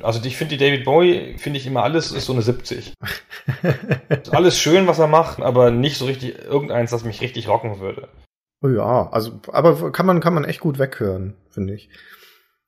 also 0.02 0.24
ich 0.24 0.36
finde 0.36 0.56
die 0.56 0.64
David 0.64 0.84
Bowie, 0.84 1.36
finde 1.38 1.58
ich 1.58 1.66
immer 1.66 1.82
alles 1.82 2.12
ist 2.12 2.26
so 2.26 2.32
eine 2.32 2.42
70. 2.42 2.94
ist 4.08 4.34
alles 4.34 4.58
schön, 4.58 4.86
was 4.86 4.98
er 4.98 5.06
macht, 5.06 5.40
aber 5.40 5.70
nicht 5.70 5.96
so 5.96 6.06
richtig 6.06 6.38
irgendeins, 6.38 6.90
das 6.90 7.04
mich 7.04 7.20
richtig 7.20 7.48
rocken 7.48 7.80
würde. 7.80 8.08
Oh 8.62 8.68
ja, 8.68 9.08
also, 9.10 9.40
aber 9.52 9.90
kann 9.92 10.06
man, 10.06 10.20
kann 10.20 10.34
man 10.34 10.44
echt 10.44 10.60
gut 10.60 10.78
weghören, 10.78 11.34
finde 11.50 11.74
ich. 11.74 11.88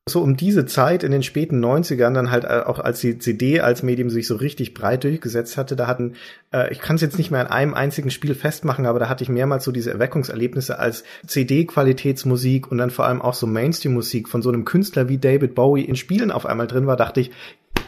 So 0.09 0.21
um 0.21 0.37
diese 0.37 0.67
Zeit 0.67 1.05
in 1.05 1.12
den 1.12 1.23
späten 1.23 1.65
90ern, 1.65 2.12
dann 2.12 2.33
halt 2.33 2.43
äh, 2.43 2.65
auch 2.67 2.81
als 2.81 2.99
die 2.99 3.19
CD 3.19 3.61
als 3.61 3.85
Medium 3.85 4.11
sich 4.11 4.27
so 4.27 4.35
richtig 4.35 4.75
breit 4.75 5.05
durchgesetzt 5.05 5.57
hatte, 5.57 5.77
da 5.77 5.87
hatten, 5.87 6.15
äh, 6.53 6.73
ich 6.73 6.81
kann 6.81 6.97
es 6.97 7.03
jetzt 7.03 7.19
nicht 7.19 7.31
mehr 7.31 7.41
an 7.41 7.47
einem 7.47 7.75
einzigen 7.75 8.11
Spiel 8.11 8.35
festmachen, 8.35 8.87
aber 8.87 8.99
da 8.99 9.09
hatte 9.09 9.23
ich 9.23 9.31
mehrmals 9.31 9.62
so 9.62 9.71
diese 9.71 9.93
Erweckungserlebnisse 9.93 10.77
als 10.77 11.05
CD-Qualitätsmusik 11.29 12.69
und 12.69 12.79
dann 12.79 12.91
vor 12.91 13.05
allem 13.05 13.23
auch 13.23 13.35
so 13.35 13.47
Mainstream-Musik 13.47 14.29
von 14.29 14.43
so 14.43 14.49
einem 14.49 14.65
Künstler 14.65 15.09
wie 15.09 15.19
David 15.19 15.55
Bowie 15.55 15.85
in 15.85 15.95
Spielen 15.95 16.33
auf 16.33 16.47
einmal 16.47 16.67
drin 16.67 16.88
war, 16.88 16.97
dachte 16.97 17.21
ich, 17.21 17.31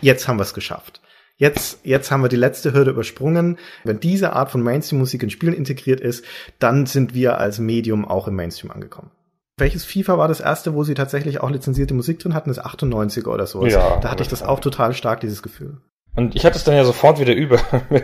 jetzt 0.00 0.28
haben 0.28 0.38
wir 0.38 0.44
es 0.44 0.54
geschafft. 0.54 1.00
Jetzt, 1.36 1.80
jetzt 1.82 2.12
haben 2.12 2.22
wir 2.22 2.28
die 2.28 2.36
letzte 2.36 2.72
Hürde 2.72 2.92
übersprungen. 2.92 3.58
Wenn 3.82 3.98
diese 3.98 4.34
Art 4.34 4.52
von 4.52 4.62
Mainstream-Musik 4.62 5.24
in 5.24 5.30
Spielen 5.30 5.52
integriert 5.52 6.00
ist, 6.00 6.24
dann 6.60 6.86
sind 6.86 7.12
wir 7.12 7.38
als 7.38 7.58
Medium 7.58 8.04
auch 8.04 8.28
im 8.28 8.36
Mainstream 8.36 8.70
angekommen. 8.70 9.10
Welches 9.56 9.84
FIFA 9.84 10.18
war 10.18 10.26
das 10.26 10.40
erste, 10.40 10.74
wo 10.74 10.82
sie 10.82 10.94
tatsächlich 10.94 11.40
auch 11.40 11.50
lizenzierte 11.50 11.94
Musik 11.94 12.18
drin 12.18 12.34
hatten? 12.34 12.50
Das 12.50 12.60
98er 12.60 13.28
oder 13.28 13.46
so. 13.46 13.64
Ja, 13.66 13.98
da 13.98 14.10
hatte 14.10 14.22
ich 14.22 14.28
das 14.28 14.42
auch 14.42 14.58
total 14.58 14.94
stark, 14.94 15.20
dieses 15.20 15.42
Gefühl. 15.42 15.78
Und 16.16 16.34
ich 16.34 16.44
hatte 16.44 16.56
es 16.56 16.64
dann 16.64 16.74
ja 16.74 16.84
sofort 16.84 17.20
wieder 17.20 17.34
über 17.34 17.58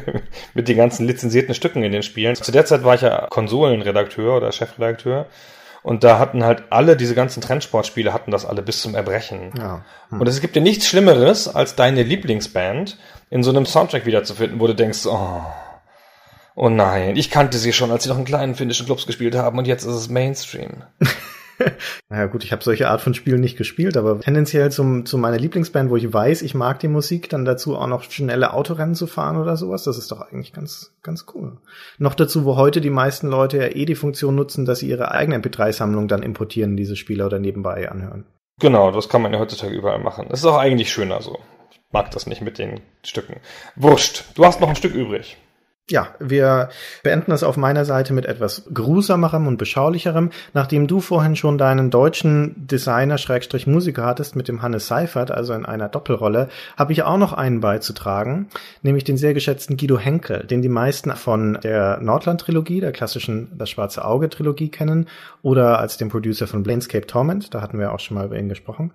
mit 0.54 0.68
den 0.68 0.76
ganzen 0.76 1.06
lizenzierten 1.06 1.54
Stücken 1.54 1.82
in 1.82 1.92
den 1.92 2.02
Spielen. 2.02 2.36
Zu 2.36 2.52
der 2.52 2.66
Zeit 2.66 2.84
war 2.84 2.94
ich 2.94 3.00
ja 3.00 3.26
Konsolenredakteur 3.30 4.36
oder 4.36 4.52
Chefredakteur. 4.52 5.26
Und 5.82 6.04
da 6.04 6.18
hatten 6.18 6.44
halt 6.44 6.64
alle 6.70 6.96
diese 6.96 7.14
ganzen 7.14 7.40
Trendsportspiele 7.40 8.12
hatten 8.12 8.30
das 8.30 8.44
alle 8.44 8.62
bis 8.62 8.82
zum 8.82 8.94
Erbrechen. 8.94 9.52
Ja. 9.56 9.84
Hm. 10.10 10.20
Und 10.20 10.28
es 10.28 10.40
gibt 10.40 10.54
ja 10.54 10.62
nichts 10.62 10.86
Schlimmeres, 10.86 11.48
als 11.48 11.74
deine 11.74 12.02
Lieblingsband 12.02 12.98
in 13.30 13.42
so 13.42 13.50
einem 13.50 13.64
Soundtrack 13.64 14.06
wiederzufinden, 14.06 14.60
wo 14.60 14.66
du 14.66 14.74
denkst, 14.74 15.06
oh, 15.06 15.42
oh 16.54 16.68
nein, 16.68 17.16
ich 17.16 17.30
kannte 17.30 17.58
sie 17.58 17.72
schon, 17.72 17.90
als 17.90 18.02
sie 18.02 18.10
noch 18.10 18.18
in 18.18 18.24
kleinen 18.24 18.54
finnischen 18.54 18.86
Clubs 18.86 19.06
gespielt 19.06 19.34
haben 19.34 19.58
und 19.58 19.66
jetzt 19.66 19.84
ist 19.84 19.94
es 19.94 20.08
Mainstream. 20.10 20.82
naja 22.08 22.26
gut, 22.26 22.44
ich 22.44 22.52
habe 22.52 22.62
solche 22.62 22.88
Art 22.88 23.00
von 23.00 23.14
Spielen 23.14 23.40
nicht 23.40 23.56
gespielt, 23.56 23.96
aber 23.96 24.20
tendenziell 24.20 24.70
zum, 24.70 25.06
zu 25.06 25.18
meiner 25.18 25.38
Lieblingsband, 25.38 25.90
wo 25.90 25.96
ich 25.96 26.12
weiß, 26.12 26.42
ich 26.42 26.54
mag 26.54 26.80
die 26.80 26.88
Musik, 26.88 27.28
dann 27.28 27.44
dazu 27.44 27.76
auch 27.76 27.86
noch 27.86 28.02
schnelle 28.04 28.52
Autorennen 28.52 28.94
zu 28.94 29.06
fahren 29.06 29.36
oder 29.36 29.56
sowas, 29.56 29.84
das 29.84 29.98
ist 29.98 30.10
doch 30.10 30.20
eigentlich 30.20 30.52
ganz, 30.52 30.94
ganz 31.02 31.26
cool. 31.34 31.58
Noch 31.98 32.14
dazu, 32.14 32.44
wo 32.44 32.56
heute 32.56 32.80
die 32.80 32.90
meisten 32.90 33.28
Leute 33.28 33.58
ja 33.58 33.66
eh 33.66 33.84
die 33.84 33.94
Funktion 33.94 34.34
nutzen, 34.34 34.64
dass 34.64 34.80
sie 34.80 34.88
ihre 34.88 35.10
eigene 35.10 35.38
MP3-Sammlung 35.38 36.08
dann 36.08 36.22
importieren, 36.22 36.76
diese 36.76 36.96
Spiele 36.96 37.26
oder 37.26 37.38
nebenbei 37.38 37.90
anhören. 37.90 38.24
Genau, 38.60 38.90
das 38.90 39.08
kann 39.08 39.22
man 39.22 39.32
ja 39.32 39.38
heutzutage 39.38 39.74
überall 39.74 40.00
machen. 40.00 40.26
Das 40.28 40.40
ist 40.40 40.46
auch 40.46 40.58
eigentlich 40.58 40.92
schöner 40.92 41.22
so. 41.22 41.38
Mag 41.92 42.10
das 42.12 42.26
nicht 42.26 42.42
mit 42.42 42.58
den 42.58 42.80
Stücken. 43.02 43.40
Wurscht, 43.74 44.24
du 44.34 44.44
hast 44.44 44.60
noch 44.60 44.68
ein 44.68 44.76
Stück 44.76 44.94
übrig. 44.94 45.38
Ja, 45.90 46.14
wir 46.20 46.68
beenden 47.02 47.32
das 47.32 47.42
auf 47.42 47.56
meiner 47.56 47.84
Seite 47.84 48.12
mit 48.12 48.24
etwas 48.24 48.62
grusamerem 48.72 49.48
und 49.48 49.56
beschaulicherem. 49.56 50.30
Nachdem 50.54 50.86
du 50.86 51.00
vorhin 51.00 51.34
schon 51.34 51.58
deinen 51.58 51.90
deutschen 51.90 52.54
Designer-Musiker 52.56 54.04
hattest 54.04 54.36
mit 54.36 54.46
dem 54.46 54.62
Hannes 54.62 54.86
Seifert, 54.86 55.32
also 55.32 55.52
in 55.52 55.66
einer 55.66 55.88
Doppelrolle, 55.88 56.48
habe 56.76 56.92
ich 56.92 57.02
auch 57.02 57.18
noch 57.18 57.32
einen 57.32 57.60
beizutragen, 57.60 58.48
nämlich 58.82 59.02
den 59.02 59.16
sehr 59.16 59.34
geschätzten 59.34 59.76
Guido 59.76 59.98
Henkel, 59.98 60.46
den 60.46 60.62
die 60.62 60.68
meisten 60.68 61.10
von 61.16 61.58
der 61.60 61.98
Nordland-Trilogie, 62.00 62.80
der 62.80 62.92
klassischen 62.92 63.50
Das 63.58 63.68
Schwarze 63.68 64.04
Auge-Trilogie 64.04 64.68
kennen, 64.68 65.08
oder 65.42 65.80
als 65.80 65.96
den 65.96 66.08
Producer 66.08 66.46
von 66.46 66.62
Planescape 66.62 67.08
Torment, 67.08 67.52
da 67.52 67.62
hatten 67.62 67.80
wir 67.80 67.92
auch 67.92 68.00
schon 68.00 68.16
mal 68.16 68.26
über 68.26 68.38
ihn 68.38 68.48
gesprochen. 68.48 68.92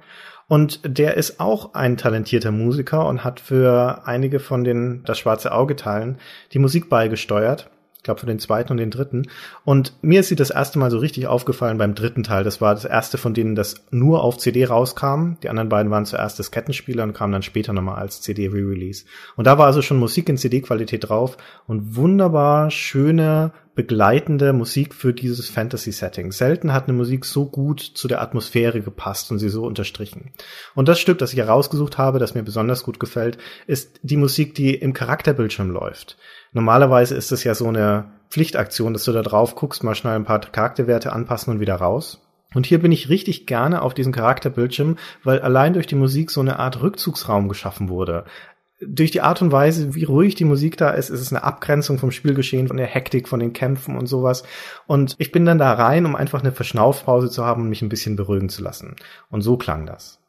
Und 0.48 0.80
der 0.84 1.16
ist 1.16 1.40
auch 1.40 1.74
ein 1.74 1.98
talentierter 1.98 2.52
Musiker 2.52 3.08
und 3.08 3.24
hat 3.24 3.40
für 3.40 4.04
einige 4.06 4.40
von 4.40 4.64
den 4.64 5.04
Das 5.06 5.18
Schwarze 5.18 5.52
Auge 5.52 5.76
Teilen 5.76 6.18
die 6.54 6.60
Musik 6.60 6.90
beigesteuert. 6.90 7.70
Ich 7.98 8.04
glaube 8.04 8.20
für 8.20 8.28
den 8.28 8.38
zweiten 8.38 8.72
und 8.72 8.78
den 8.78 8.92
dritten. 8.92 9.28
Und 9.64 9.94
mir 10.04 10.20
ist 10.20 10.30
sie 10.30 10.36
das 10.36 10.52
erste 10.52 10.78
Mal 10.78 10.92
so 10.92 11.00
richtig 11.00 11.26
aufgefallen 11.26 11.80
beim 11.80 11.96
dritten 11.96 12.22
Teil. 12.22 12.44
Das 12.44 12.62
war 12.62 12.76
das 12.76 12.86
erste 12.86 13.18
von 13.18 13.34
denen, 13.34 13.56
das 13.56 13.84
nur 13.90 14.24
auf 14.24 14.38
CD 14.38 14.66
rauskam. 14.66 15.38
Die 15.42 15.50
anderen 15.50 15.70
beiden 15.70 15.92
waren 15.92 16.06
zuerst 16.06 16.38
das 16.38 16.52
Kettenspieler 16.52 17.02
und 17.02 17.14
kamen 17.14 17.34
dann 17.34 17.42
später 17.42 17.74
nochmal 17.74 17.96
als 17.96 18.22
CD 18.22 18.48
Re-Release. 18.48 19.06
Und 19.36 19.48
da 19.48 19.58
war 19.58 19.66
also 19.66 19.82
schon 19.82 19.98
Musik 19.98 20.30
in 20.30 20.38
CD-Qualität 20.38 21.10
drauf 21.10 21.38
und 21.66 21.96
wunderbar 21.96 22.70
schöne 22.70 23.52
begleitende 23.76 24.54
Musik 24.54 24.94
für 24.94 25.14
dieses 25.14 25.50
Fantasy-Setting. 25.50 26.32
Selten 26.32 26.74
hat 26.74 26.86
eine 26.86 26.98
Musik 26.98 27.26
so 27.26 27.46
gut 27.46 27.82
zu 27.82 28.08
der 28.08 28.22
Atmosphäre 28.22 28.82
gepasst 28.82 29.32
und 29.32 29.40
sie 29.40 29.50
so 29.50 29.66
unterstrichen. 29.66 30.32
Und 30.74 30.88
das 30.88 31.00
Stück, 31.00 31.18
das 31.18 31.34
ich 31.34 31.40
herausgesucht 31.40 31.98
habe, 31.98 32.20
das 32.20 32.36
mir 32.36 32.44
besonders 32.44 32.84
gut 32.84 33.00
gefällt, 33.00 33.38
ist 33.68 34.00
die 34.02 34.18
Musik, 34.18 34.56
die 34.56 34.74
im 34.74 34.94
Charakterbildschirm 34.94 35.70
läuft. 35.70 36.18
Normalerweise 36.54 37.16
ist 37.16 37.34
es 37.34 37.44
ja 37.44 37.54
so 37.54 37.68
eine 37.68 38.06
Pflichtaktion, 38.30 38.94
dass 38.94 39.04
du 39.04 39.12
da 39.12 39.22
drauf 39.22 39.56
guckst, 39.56 39.84
mal 39.84 39.94
schnell 39.94 40.16
ein 40.16 40.26
paar 40.26 40.40
Charakterwerte 40.40 41.12
anpassen 41.12 41.54
und 41.54 41.60
wieder 41.60 41.76
raus. 41.76 42.22
Und 42.54 42.66
hier 42.66 42.80
bin 42.80 42.94
ich 42.94 43.10
richtig 43.10 43.48
gerne 43.48 43.82
auf 43.82 43.94
diesem 43.94 44.14
Charakterbildschirm, 44.14 44.98
weil 45.26 45.40
allein 45.42 45.74
durch 45.74 45.88
die 45.88 45.96
Musik 45.96 46.32
so 46.32 46.40
eine 46.40 46.58
Art 46.58 46.82
Rückzugsraum 46.82 47.50
geschaffen 47.50 47.90
wurde 47.90 48.24
durch 48.82 49.12
die 49.12 49.22
Art 49.22 49.42
und 49.42 49.52
Weise, 49.52 49.96
wie 49.96 50.04
ruhig 50.04 50.36
die 50.36 50.46
Musik 50.46 50.78
da 50.78 50.90
ist, 50.90 51.10
ist 51.10 51.22
es 51.22 51.32
eine 51.32 51.44
Abgrenzung 51.44 51.98
vom 51.98 52.12
Spielgeschehen, 52.12 52.68
von 52.68 52.78
der 52.78 52.88
Hektik, 52.88 53.28
von 53.28 53.40
den 53.40 53.54
Kämpfen 53.54 53.98
und 53.98 54.08
sowas. 54.08 54.44
Und 54.86 55.16
ich 55.18 55.32
bin 55.32 55.46
dann 55.46 55.58
da 55.58 55.74
rein, 55.74 56.06
um 56.06 56.16
einfach 56.16 56.42
eine 56.42 56.52
Verschnaufpause 56.52 57.30
zu 57.30 57.46
haben 57.46 57.64
und 57.64 57.70
mich 57.70 57.82
ein 57.82 57.90
bisschen 57.90 58.16
beruhigen 58.16 58.50
zu 58.50 58.62
lassen. 58.62 58.96
Und 59.30 59.42
so 59.42 59.58
klang 59.58 59.86
das. 59.86 60.20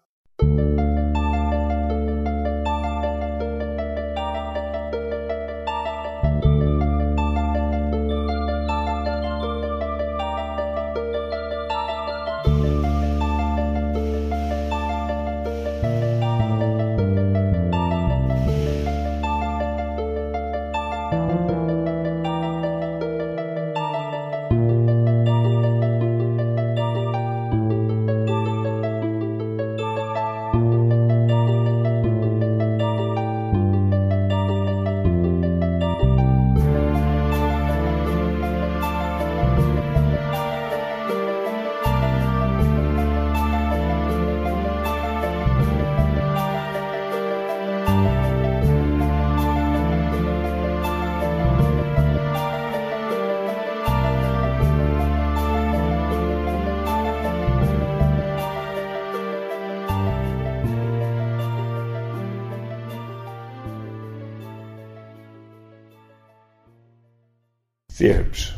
Sehr 68.06 68.18
hübsch. 68.18 68.54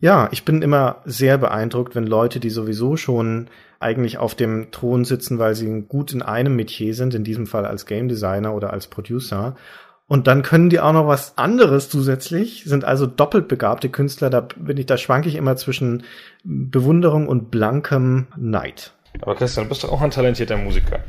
Ja, 0.00 0.28
ich 0.30 0.44
bin 0.44 0.62
immer 0.62 1.02
sehr 1.04 1.38
beeindruckt, 1.38 1.94
wenn 1.96 2.06
Leute, 2.06 2.38
die 2.38 2.50
sowieso 2.50 2.96
schon 2.96 3.48
eigentlich 3.80 4.18
auf 4.18 4.34
dem 4.34 4.70
Thron 4.70 5.04
sitzen, 5.04 5.38
weil 5.38 5.54
sie 5.54 5.82
gut 5.82 6.12
in 6.12 6.22
einem 6.22 6.54
Metier 6.54 6.94
sind, 6.94 7.14
in 7.14 7.24
diesem 7.24 7.46
Fall 7.46 7.66
als 7.66 7.86
Game 7.86 8.08
Designer 8.08 8.54
oder 8.54 8.72
als 8.72 8.86
Producer, 8.86 9.56
und 10.08 10.26
dann 10.26 10.42
können 10.42 10.70
die 10.70 10.80
auch 10.80 10.94
noch 10.94 11.06
was 11.06 11.36
anderes 11.36 11.90
zusätzlich, 11.90 12.64
sind 12.64 12.82
also 12.84 13.06
doppelt 13.06 13.46
begabte 13.46 13.90
Künstler, 13.90 14.30
da 14.30 14.40
bin 14.40 14.78
ich, 14.78 14.86
da 14.86 14.96
schwanke 14.96 15.28
ich 15.28 15.34
immer 15.34 15.56
zwischen 15.56 16.04
Bewunderung 16.44 17.28
und 17.28 17.50
blankem 17.50 18.26
Neid. 18.36 18.94
Aber 19.20 19.34
Christian, 19.34 19.66
du 19.66 19.68
bist 19.68 19.84
doch 19.84 19.92
auch 19.92 20.00
ein 20.00 20.10
talentierter 20.10 20.56
Musiker. 20.56 21.00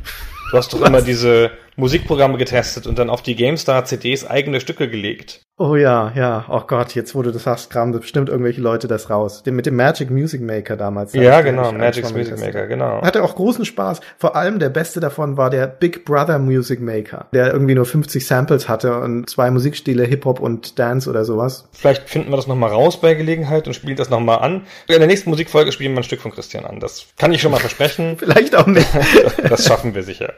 Du 0.50 0.56
hast 0.56 0.72
doch 0.74 0.82
immer 0.82 1.00
diese 1.00 1.52
Musikprogramme 1.76 2.36
getestet 2.36 2.86
und 2.86 2.98
dann 2.98 3.08
auf 3.08 3.22
die 3.22 3.36
GameStar 3.36 3.86
CDs 3.86 4.26
eigene 4.26 4.60
Stücke 4.60 4.90
gelegt. 4.90 5.40
Oh 5.62 5.76
ja, 5.76 6.10
ja. 6.16 6.46
Oh 6.48 6.62
Gott, 6.66 6.94
jetzt 6.94 7.14
wo 7.14 7.20
du 7.20 7.32
das 7.32 7.46
hast, 7.46 7.68
kramen 7.68 7.92
bestimmt 7.92 8.30
irgendwelche 8.30 8.62
Leute 8.62 8.88
das 8.88 9.10
raus. 9.10 9.42
Den, 9.42 9.56
mit 9.56 9.66
dem 9.66 9.76
Magic 9.76 10.10
Music 10.10 10.40
Maker 10.40 10.74
damals. 10.74 11.12
Ja, 11.12 11.42
genau, 11.42 11.70
mal 11.70 11.86
Music 11.86 12.14
getestet. 12.14 12.40
Maker, 12.40 12.66
genau. 12.66 13.02
Hatte 13.02 13.22
auch 13.22 13.34
großen 13.34 13.66
Spaß. 13.66 14.00
Vor 14.16 14.36
allem 14.36 14.58
der 14.58 14.70
beste 14.70 15.00
davon 15.00 15.36
war 15.36 15.50
der 15.50 15.66
Big 15.66 16.06
Brother 16.06 16.38
Music 16.38 16.80
Maker, 16.80 17.26
der 17.34 17.52
irgendwie 17.52 17.74
nur 17.74 17.84
50 17.84 18.26
Samples 18.26 18.70
hatte 18.70 19.00
und 19.00 19.28
zwei 19.28 19.50
Musikstile, 19.50 20.04
Hip-Hop 20.04 20.40
und 20.40 20.78
Dance 20.78 21.10
oder 21.10 21.26
sowas. 21.26 21.68
Vielleicht 21.72 22.08
finden 22.08 22.30
wir 22.30 22.36
das 22.36 22.46
nochmal 22.46 22.70
raus 22.70 22.98
bei 22.98 23.12
Gelegenheit 23.12 23.66
und 23.66 23.74
spielen 23.74 23.96
das 23.96 24.08
nochmal 24.08 24.38
an. 24.38 24.62
In 24.88 24.98
der 24.98 25.06
nächsten 25.06 25.28
Musikfolge 25.28 25.72
spielen 25.72 25.92
wir 25.92 26.00
ein 26.00 26.04
Stück 26.04 26.22
von 26.22 26.32
Christian 26.32 26.64
an. 26.64 26.80
Das 26.80 27.08
kann 27.18 27.34
ich 27.34 27.42
schon 27.42 27.52
mal 27.52 27.60
versprechen. 27.60 28.16
Vielleicht 28.18 28.56
auch 28.56 28.66
nicht. 28.66 28.88
Das 29.46 29.66
schaffen 29.66 29.94
wir 29.94 30.04
sicher. 30.04 30.32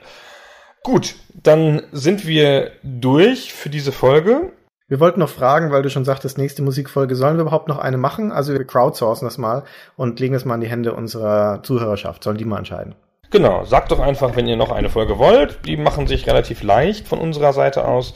Gut, 0.82 1.14
dann 1.32 1.82
sind 1.92 2.26
wir 2.26 2.72
durch 2.82 3.52
für 3.52 3.70
diese 3.70 3.92
Folge. 3.92 4.50
Wir 4.92 5.00
wollten 5.00 5.20
noch 5.20 5.30
fragen, 5.30 5.70
weil 5.72 5.80
du 5.80 5.88
schon 5.88 6.04
sagtest, 6.04 6.36
nächste 6.36 6.60
Musikfolge, 6.60 7.14
sollen 7.16 7.38
wir 7.38 7.44
überhaupt 7.44 7.66
noch 7.66 7.78
eine 7.78 7.96
machen? 7.96 8.30
Also 8.30 8.52
wir 8.52 8.62
crowdsourcen 8.62 9.26
das 9.26 9.38
mal 9.38 9.62
und 9.96 10.20
legen 10.20 10.34
es 10.34 10.44
mal 10.44 10.56
in 10.56 10.60
die 10.60 10.68
Hände 10.68 10.92
unserer 10.92 11.62
Zuhörerschaft. 11.62 12.22
Sollen 12.22 12.36
die 12.36 12.44
mal 12.44 12.58
entscheiden? 12.58 12.94
Genau, 13.30 13.64
sagt 13.64 13.90
doch 13.90 14.00
einfach, 14.00 14.36
wenn 14.36 14.46
ihr 14.46 14.56
noch 14.56 14.70
eine 14.70 14.90
Folge 14.90 15.18
wollt. 15.18 15.60
Die 15.64 15.78
machen 15.78 16.06
sich 16.06 16.26
relativ 16.26 16.62
leicht 16.62 17.08
von 17.08 17.20
unserer 17.20 17.54
Seite 17.54 17.88
aus. 17.88 18.12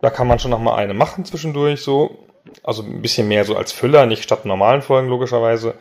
Da 0.00 0.10
kann 0.10 0.26
man 0.26 0.40
schon 0.40 0.50
noch 0.50 0.58
mal 0.58 0.74
eine 0.74 0.94
machen 0.94 1.24
zwischendurch 1.24 1.82
so. 1.82 2.18
Also 2.64 2.82
ein 2.82 3.02
bisschen 3.02 3.28
mehr 3.28 3.44
so 3.44 3.56
als 3.56 3.70
Füller, 3.70 4.06
nicht 4.06 4.24
statt 4.24 4.46
normalen 4.46 4.82
Folgen 4.82 5.08
logischerweise. 5.08 5.74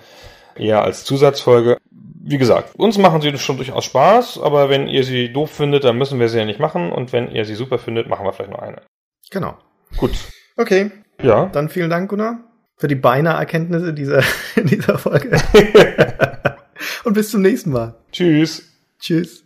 Eher 0.56 0.84
als 0.84 1.06
Zusatzfolge. 1.06 1.80
Wie 1.90 2.38
gesagt, 2.38 2.76
uns 2.76 3.00
machen 3.00 3.22
sie 3.22 3.36
schon 3.40 3.58
durchaus 3.58 3.86
Spaß, 3.86 4.40
aber 4.40 4.70
wenn 4.70 4.90
ihr 4.90 5.06
sie 5.06 5.34
doof 5.34 5.50
findet, 5.50 5.86
dann 5.86 5.98
müssen 5.98 6.20
wir 6.20 6.30
sie 6.30 6.38
ja 6.38 6.46
nicht 6.46 6.60
machen. 6.60 6.92
Und 6.92 7.14
wenn 7.14 7.32
ihr 7.32 7.46
sie 7.46 7.56
super 7.56 7.80
findet, 7.80 8.08
machen 8.08 8.28
wir 8.28 8.32
vielleicht 8.32 8.52
noch 8.52 8.62
eine. 8.62 8.84
Genau. 9.32 9.56
Gut. 9.98 10.12
Okay, 10.58 10.92
Ja. 11.22 11.48
dann 11.48 11.70
vielen 11.70 11.90
Dank, 11.90 12.10
Gunnar, 12.10 12.40
für 12.78 12.88
die 12.88 12.96
beinahe 12.96 13.38
Erkenntnisse 13.38 13.94
dieser, 13.94 14.22
dieser 14.56 14.98
Folge. 14.98 15.38
und 17.04 17.14
bis 17.14 17.30
zum 17.32 17.42
nächsten 17.42 17.72
Mal. 17.72 17.96
Tschüss. 18.12 18.64
Tschüss. 19.00 19.45